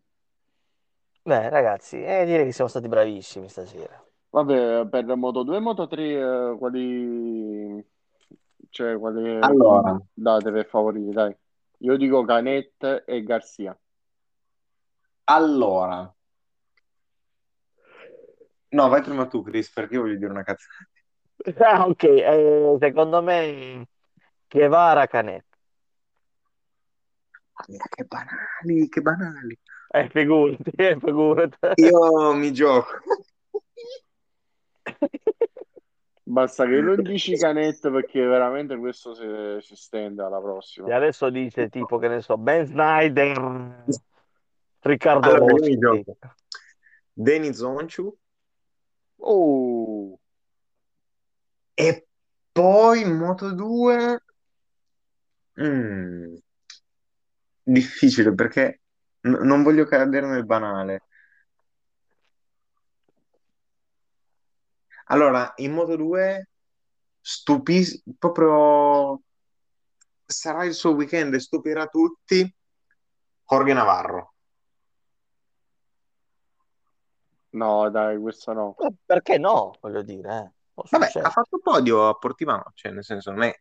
Beh, 1.22 1.48
ragazzi, 1.50 2.02
eh, 2.02 2.24
direi 2.24 2.46
che 2.46 2.52
siamo 2.52 2.70
stati 2.70 2.88
bravissimi 2.88 3.48
stasera. 3.48 4.02
Vabbè, 4.30 4.86
per 4.88 5.04
Moto 5.14 5.42
2 5.42 5.56
e 5.56 5.60
Moto 5.60 5.86
3, 5.86 6.02
eh, 6.04 6.56
quali... 6.58 7.86
Cioè, 8.70 8.98
quali 8.98 9.38
Allora. 9.40 10.00
date 10.12 10.50
per 10.50 10.66
favoriti, 10.66 11.10
dai. 11.10 11.36
Io 11.78 11.96
dico 11.96 12.24
Canet 12.24 13.04
e 13.06 13.22
Garcia. 13.22 13.78
Allora. 15.24 16.12
No, 18.70 18.88
vai 18.88 19.02
prima 19.02 19.26
tu, 19.26 19.42
Chris, 19.42 19.70
perché 19.70 19.94
io 19.94 20.02
voglio 20.02 20.16
dire 20.16 20.30
una 20.30 20.42
cazzata. 20.42 20.88
Ah, 21.58 21.86
ok, 21.86 22.02
eh, 22.02 22.76
secondo 22.80 23.22
me 23.22 23.86
Guevara 24.48 25.06
Canet. 25.06 25.44
Che 27.66 28.04
banali, 28.04 28.88
che 28.88 29.00
banali. 29.00 29.58
Eh, 29.90 30.08
figurati, 30.10 30.70
eh, 30.76 30.98
figurati. 30.98 31.58
Io 31.76 32.32
mi 32.34 32.52
gioco. 32.52 32.88
Basta 36.38 36.66
che 36.66 36.80
non 36.80 36.94
dici 37.02 37.36
Canet 37.36 37.90
perché 37.90 38.24
veramente 38.24 38.76
questo 38.76 39.12
si, 39.12 39.66
si 39.66 39.74
stende 39.74 40.22
alla 40.22 40.40
prossima. 40.40 40.86
E 40.88 40.92
adesso 40.92 41.30
dice 41.30 41.68
tipo 41.68 41.98
che 41.98 42.06
ne 42.06 42.20
so, 42.20 42.38
Ben 42.38 42.64
Snyder, 42.64 43.84
Riccardo 44.80 45.34
Allora, 45.34 45.52
Rossi. 45.52 45.78
Denis 47.12 47.60
Onchu 47.60 48.16
Oh, 49.20 50.16
e 51.74 52.06
poi 52.52 53.04
Moto 53.04 53.52
2 53.52 54.22
mm, 55.60 56.34
difficile 57.64 58.32
perché 58.32 58.82
n- 59.22 59.40
non 59.42 59.64
voglio 59.64 59.84
cadere 59.84 60.28
nel 60.28 60.46
banale. 60.46 61.02
Allora, 65.10 65.52
in 65.56 65.72
Moto 65.72 65.96
2 65.96 66.48
stupisco 67.20 68.00
proprio 68.18 69.20
sarà 70.24 70.64
il 70.64 70.74
suo 70.74 70.92
weekend 70.92 71.34
e 71.34 71.40
stupirà 71.40 71.86
tutti 71.86 72.54
Jorge 73.44 73.72
Navarro. 73.72 74.32
no, 77.50 77.88
dai, 77.90 78.18
questo 78.20 78.52
no. 78.52 78.76
Eh, 78.78 78.92
Perché 79.04 79.38
no? 79.38 79.74
Voglio 79.80 80.02
dire, 80.02 80.36
eh. 80.74 80.82
Vabbè, 80.90 81.10
ha 81.22 81.30
fatto 81.30 81.58
podio 81.58 82.06
a 82.08 82.14
Portimano, 82.14 82.70
cioè 82.74 82.92
nel 82.92 83.02
senso 83.02 83.32
non 83.32 83.42
è 83.42 83.60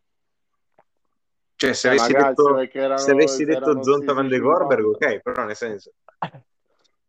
cioè 1.56 1.74
se 1.74 1.88
Eh, 1.88 1.92
avessi 1.94 2.14
detto 2.14 2.60
erano- 2.78 2.98
se 3.00 3.12
avessi 3.12 3.38
se 3.38 3.46
detto 3.46 3.82
Zonta 3.82 4.14
Van 4.14 4.28
de 4.28 4.36
50. 4.36 4.40
Gorberg, 4.66 4.86
ok, 4.86 5.20
però 5.22 5.46
nel 5.46 5.56
senso 5.56 5.94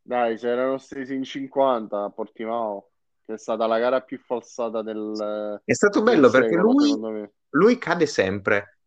Dai, 0.01 0.39
se 0.39 0.49
erano 0.49 0.79
stesi 0.79 1.15
in 1.15 1.25
50 1.25 2.05
a 2.05 2.09
Portimao, 2.11 2.93
che 3.29 3.35
è 3.35 3.39
stata 3.39 3.67
la 3.67 3.79
gara 3.79 4.01
più 4.01 4.19
falsata 4.19 4.81
del, 4.81 5.61
è 5.63 5.75
stato 5.75 6.03
bello 6.03 6.31
perché 6.31 6.55
secolo, 6.55 6.73
lui 6.73 7.31
lui 7.51 7.77
cade 7.77 8.07
sempre. 8.07 8.79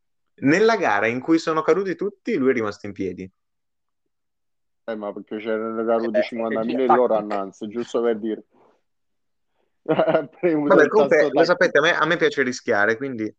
Nella 0.41 0.77
gara 0.77 1.05
in 1.05 1.19
cui 1.19 1.37
sono 1.37 1.61
caduti 1.61 1.95
tutti, 1.95 2.35
lui 2.37 2.49
è 2.49 2.53
rimasto 2.53 2.87
in 2.87 2.91
piedi. 2.91 3.31
Eh, 4.85 4.95
ma 4.95 5.13
perché 5.13 5.37
c'erano 5.37 5.85
caduti 5.85 6.17
Eh, 6.17 6.21
50.000 6.21 6.79
e 6.79 6.85
loro 6.87 7.15
annanzi, 7.15 7.67
giusto 7.67 8.01
per 8.01 8.17
dire. 8.17 8.43
Vabbè, 9.83 10.87
comunque, 10.87 11.29
lo 11.31 11.43
sapete, 11.43 11.77
a 11.77 11.81
me, 11.81 11.95
a 11.95 12.05
me 12.07 12.17
piace 12.17 12.41
rischiare, 12.41 12.97
quindi 12.97 13.31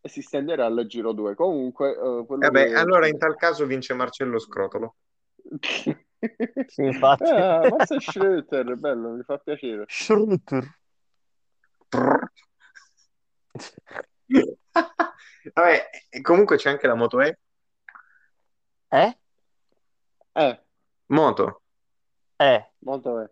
e 0.00 0.08
si 0.08 0.22
stenderà 0.22 0.66
al 0.66 0.86
giro 0.88 1.12
2. 1.12 1.36
Comunque, 1.36 1.92
eh, 1.92 2.24
vabbè, 2.26 2.66
che... 2.66 2.74
allora 2.74 3.06
in 3.06 3.16
tal 3.16 3.36
caso 3.36 3.64
vince 3.64 3.94
Marcello 3.94 4.40
Scrotolo. 4.40 4.96
Sì, 6.66 6.82
infatti. 6.82 7.24
Ah, 7.30 7.68
Massa 7.68 7.98
Schroeter, 8.00 8.76
bello, 8.76 9.10
mi 9.10 9.22
fa 9.22 9.38
piacere. 9.38 9.84
Schroeter. 9.88 10.78
Vabbè, 15.52 15.90
e 16.10 16.20
comunque 16.22 16.56
c'è 16.56 16.70
anche 16.70 16.86
la 16.86 16.94
Moto 16.94 17.20
E. 17.20 17.38
Eh? 18.88 19.18
Eh, 20.32 20.64
Moto. 21.06 21.62
Eh, 22.36 22.72
molto 22.78 23.12
bene. 23.14 23.30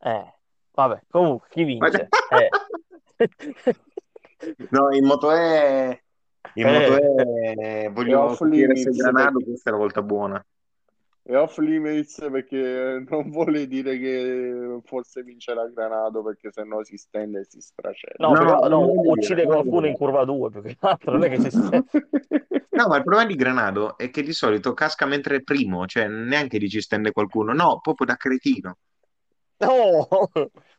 eh. 0.00 0.34
Vabbè, 0.72 1.02
comunque, 1.08 1.48
chi 1.50 1.64
vince? 1.64 2.08
Eh. 2.30 2.48
No, 4.70 4.90
in 4.94 5.04
Moto 5.04 5.32
E, 5.32 6.02
in 6.54 6.66
Eh. 6.66 6.88
Moto 6.88 6.96
E 7.02 7.54
E 7.84 7.88
voglio 7.90 8.34
capire 8.34 8.76
se 8.76 8.90
Granado 8.90 9.32
perché- 9.32 9.44
questa 9.50 9.68
è 9.68 9.72
la 9.72 9.78
volta 9.78 10.02
buona. 10.02 10.44
E 11.30 11.36
off 11.36 11.58
limits 11.58 12.26
perché 12.28 13.04
non 13.08 13.30
vuole 13.30 13.68
dire 13.68 13.96
che 13.98 14.80
forse 14.82 15.22
vincerà 15.22 15.64
Granado 15.68 16.24
perché 16.24 16.50
sennò 16.50 16.82
si 16.82 16.96
stende 16.96 17.38
e 17.38 17.46
si 17.48 17.60
stracella. 17.60 18.26
No, 18.26 18.32
No, 18.32 18.38
però- 18.38 18.68
no, 18.68 18.90
uccide 18.90 19.34
dire, 19.36 19.46
qualcuno 19.46 19.86
in 19.86 19.92
curva 19.94 20.24
2 20.24 20.50
più 20.50 20.60
che 20.60 20.76
altro, 20.80 21.12
non 21.12 21.22
è 21.22 21.28
che 21.28 21.38
si 21.38 21.50
sta... 21.50 21.70
No, 22.70 22.86
ma 22.88 22.96
il 22.96 23.02
problema 23.04 23.26
di 23.28 23.36
Granado 23.36 23.96
è 23.96 24.10
che 24.10 24.22
di 24.22 24.32
solito 24.32 24.72
casca 24.74 25.06
mentre 25.06 25.36
è 25.36 25.42
primo, 25.42 25.86
cioè 25.86 26.08
neanche 26.08 26.58
dici 26.58 26.80
stende 26.80 27.12
qualcuno, 27.12 27.52
no, 27.52 27.78
proprio 27.80 28.06
da 28.06 28.16
cretino. 28.16 28.78
No! 29.58 30.08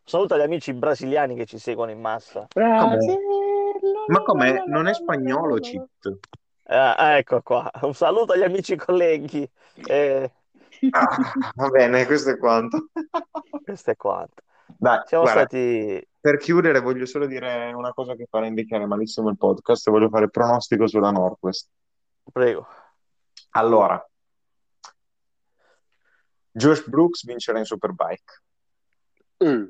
Saluto 0.03 0.33
agli 0.33 0.41
amici 0.41 0.73
brasiliani 0.73 1.35
che 1.35 1.45
ci 1.45 1.59
seguono 1.59 1.91
in 1.91 2.01
massa. 2.01 2.47
Brasile, 2.53 3.19
Ma 4.07 4.21
com'è? 4.23 4.63
Non 4.65 4.87
è 4.87 4.93
spagnolo, 4.93 5.59
Cit. 5.59 6.17
Eh, 6.65 6.95
ecco 7.17 7.41
qua. 7.41 7.69
Un 7.81 7.93
saluto 7.93 8.33
agli 8.33 8.43
amici 8.43 8.75
colleghi. 8.75 9.47
Eh, 9.85 10.31
Ah, 10.89 11.33
va 11.55 11.69
bene, 11.69 12.05
questo 12.05 12.31
è 12.31 12.37
quanto. 12.37 12.89
questo 13.63 13.91
è 13.91 13.95
quanto. 13.95 14.43
Dai, 14.77 15.01
Siamo 15.05 15.23
guarda, 15.23 15.41
stati... 15.41 16.07
per 16.19 16.37
chiudere 16.37 16.79
voglio 16.79 17.05
solo 17.05 17.25
dire 17.27 17.71
una 17.73 17.93
cosa 17.93 18.15
che 18.15 18.25
farà 18.29 18.47
indicare 18.47 18.85
malissimo 18.85 19.29
il 19.29 19.37
podcast, 19.37 19.89
voglio 19.89 20.09
fare 20.09 20.25
il 20.25 20.31
pronostico 20.31 20.87
sulla 20.87 21.11
Northwest. 21.11 21.69
Prego. 22.31 22.67
Allora, 23.51 24.03
Josh 26.51 26.87
Brooks 26.87 27.25
vincerà 27.25 27.59
in 27.59 27.65
Superbike. 27.65 28.41
Mm. 29.43 29.65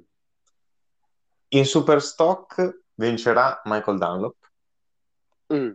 In 1.50 1.65
Superstock 1.65 2.84
vincerà 2.95 3.62
Michael 3.65 3.97
Dunlop. 3.97 4.36
Mm. 5.54 5.71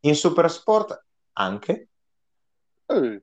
In 0.00 0.14
Supersport 0.14 1.04
anche. 1.32 1.88
Mm. 2.92 3.16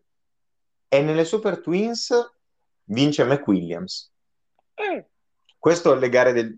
E 0.93 1.01
nelle 1.01 1.23
Super 1.23 1.61
Twins 1.61 2.13
vince 2.83 3.23
McWilliams. 3.23 4.11
Mm. 4.81 4.99
Questo 5.57 5.95
le 5.95 6.09
gare 6.09 6.33
del... 6.33 6.53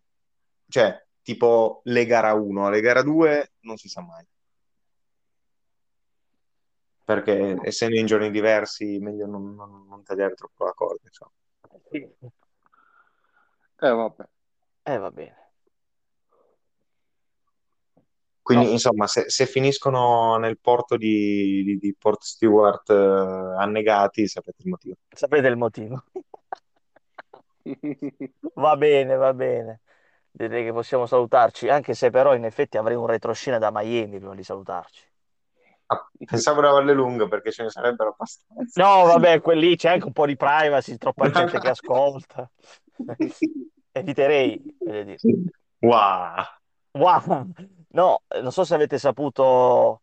cioè, 0.68 1.06
tipo 1.22 1.82
le 1.84 2.06
gara 2.08 2.34
1, 2.34 2.70
le 2.72 2.82
gara 2.82 3.04
2 3.04 3.52
non 3.60 3.78
si 3.78 3.88
sa 3.90 4.02
mai. 4.02 4.26
Perché 7.06 7.60
essendo 7.62 8.00
in 8.00 8.08
giorni 8.08 8.32
diversi, 8.32 8.98
meglio 8.98 9.28
non, 9.28 9.54
non- 9.54 9.86
non 9.88 10.02
tagliare 10.04 10.34
troppo 10.34 10.66
la 10.66 10.74
corda, 10.74 11.04
insomma. 11.04 11.32
Sì. 11.92 11.98
Eh, 12.00 13.90
vabbè. 13.92 14.24
Eh, 14.82 14.98
va 14.98 15.12
bene. 15.12 15.43
Quindi, 18.44 18.66
No. 18.66 18.72
insomma, 18.72 19.08
se, 19.08 19.30
se 19.30 19.46
finiscono 19.46 20.38
nel 20.38 20.60
porto 20.60 20.98
di, 20.98 21.64
di- 21.64 21.78
di 21.78 21.96
Port 21.98 22.22
Stewart 22.22 22.90
eh, 22.90 22.94
annegati, 23.58 24.28
sapete 24.28 24.58
il 24.64 24.70
motivo. 24.70 24.96
Sapete 25.16 25.48
il 25.48 25.56
motivo. 25.58 26.04
Va 28.56 28.76
bene, 28.76 29.16
va 29.16 29.34
bene. 29.34 29.82
Direi 30.30 30.64
che 30.66 30.72
possiamo 30.74 31.06
salutarci, 31.06 31.70
anche 31.70 31.94
se 31.94 32.10
però 32.10 32.36
in 32.36 32.44
effetti 32.44 32.78
avrei 32.78 32.96
un 32.96 33.06
retroscena 33.06 33.60
da 33.60 33.70
Miami 33.72 34.18
prima 34.18 34.36
di 34.36 34.44
salutarci. 34.44 35.04
Ah, 35.88 36.10
pensavo 36.26 36.62
di 36.62 36.68
averle 36.68 36.94
lunghe 36.94 37.28
perché 37.28 37.52
ce 37.52 37.64
ne 37.64 37.70
sarebbero 37.70 38.10
abbastanza. 38.10 38.82
No, 38.82 39.06
vabbè, 39.06 39.42
quelli 39.42 39.76
c'è 39.76 39.90
anche 39.92 40.06
un 40.06 40.12
po' 40.12 40.26
di 40.26 40.36
privacy, 40.36 40.98
troppa 40.98 41.30
gente 41.30 41.60
che 41.60 41.70
ascolta. 41.70 42.50
Eviterei, 43.92 44.60
voglio 44.80 45.04
dire. 45.04 45.20
Wow. 45.82 46.46
Wow. 46.94 47.54
No, 47.94 48.24
non 48.42 48.52
so 48.52 48.64
se 48.64 48.74
avete 48.74 48.98
saputo 48.98 50.02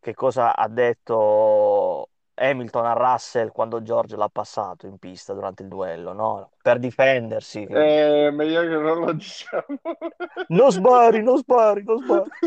che 0.00 0.14
cosa 0.14 0.56
ha 0.56 0.66
detto 0.68 2.08
Hamilton 2.32 2.86
a 2.86 2.92
Russell 2.94 3.50
quando 3.50 3.82
George 3.82 4.16
l'ha 4.16 4.30
passato 4.30 4.86
in 4.86 4.96
pista 4.96 5.34
durante 5.34 5.62
il 5.62 5.68
duello, 5.68 6.14
no? 6.14 6.52
Per 6.62 6.78
difendersi. 6.78 7.64
Eh, 7.64 8.30
meglio 8.32 8.62
che 8.62 8.68
non 8.68 9.00
lo 9.00 9.12
diciamo. 9.12 9.78
Non 10.48 10.72
spari, 10.72 11.22
non 11.22 11.36
spari, 11.36 11.84
non 11.84 12.02
spari. 12.02 12.30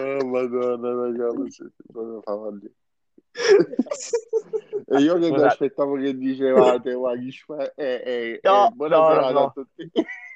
oh, 0.00 0.26
madonna, 0.26 0.94
raga, 0.94 1.32
ma 1.32 1.48
siete 1.48 1.74
proprio 1.92 2.20
favalli. 2.22 2.74
E 4.88 4.98
io 5.00 5.18
che 5.18 5.30
mi 5.30 5.42
aspettavo 5.42 5.96
che 5.96 6.16
dicevate, 6.16 6.96
chi 7.18 7.32
fa- 7.32 7.72
eh, 7.74 8.02
eh, 8.04 8.40
No, 8.42 8.68
eh, 8.68 8.70
buona 8.74 8.96
no, 8.98 9.08
serata 9.08 9.32
no. 9.32 9.44
a 9.46 9.50
tutti. 9.50 9.90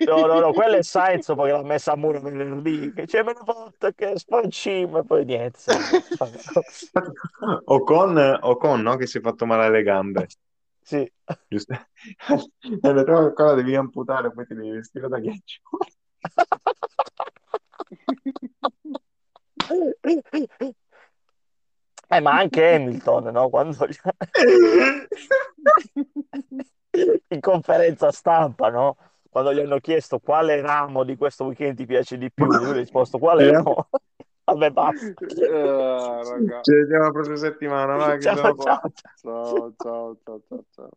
No, 0.05 0.27
no, 0.27 0.41
no, 0.41 0.53
quello 0.53 0.77
è 0.77 0.83
Sainz 0.83 1.33
poi 1.35 1.51
l'ha 1.51 1.63
messa 1.63 1.93
a 1.93 1.97
muro 1.97 2.21
venerdì, 2.21 2.93
che 2.93 3.07
c'è 3.07 3.23
meno 3.23 3.43
volta 3.45 3.93
che 3.93 4.19
spancim 4.19 4.97
e 4.97 5.05
poi 5.05 5.25
niente. 5.25 5.59
Ocon, 7.67 8.39
Ocon, 8.41 8.81
no? 8.83 8.97
Che 8.97 9.07
si 9.07 9.19
è 9.19 9.21
fatto 9.21 9.47
male 9.47 9.67
alle 9.67 9.83
gambe. 9.83 10.27
Sì. 10.83 11.11
Giusto? 11.47 11.73
E 11.75 12.89
"Oh, 13.09 13.33
qua 13.33 13.45
la 13.45 13.55
devi 13.55 13.77
amputare, 13.77 14.33
poi 14.33 14.47
ti 14.47 14.55
devi 14.55 14.71
vestire 14.71 15.09
da 15.09 15.19
ghiaccio. 15.19 15.61
Eh, 22.13 22.21
ma 22.21 22.33
anche 22.33 22.75
Hamilton, 22.75 23.25
no? 23.33 23.49
Quando 23.49 23.87
in 27.29 27.41
conferenza 27.41 28.11
stampa, 28.11 28.69
no? 28.69 28.97
Quando 29.31 29.53
gli 29.53 29.61
hanno 29.61 29.79
chiesto 29.79 30.19
quale 30.19 30.61
ramo 30.61 31.05
di 31.05 31.17
questo 31.17 31.45
weekend 31.45 31.77
ti 31.77 31.87
piace 31.87 32.19
di 32.19 32.33
più, 32.33 32.47
lui 32.47 32.71
ha 32.71 32.73
risposto 32.73 33.19
quale 33.19 33.47
Eh. 33.49 33.53
no. 33.53 33.89
Vabbè, 34.43 34.71
basta. 34.71 35.15
Raga. 35.49 36.63
Ci 36.63 36.75
vediamo 36.75 37.05
la 37.05 37.11
prossima 37.13 37.37
settimana, 37.37 37.95
va, 37.97 38.15
che 38.17 38.23
Ciao, 38.23 38.37
sono 38.37 38.55
qua. 38.57 38.65
ciao, 38.65 38.91
ciao. 38.93 39.13
Ciao, 39.15 39.73
ciao, 39.77 40.17
ciao, 40.25 40.41
ciao, 40.49 40.65
ciao. 40.75 40.89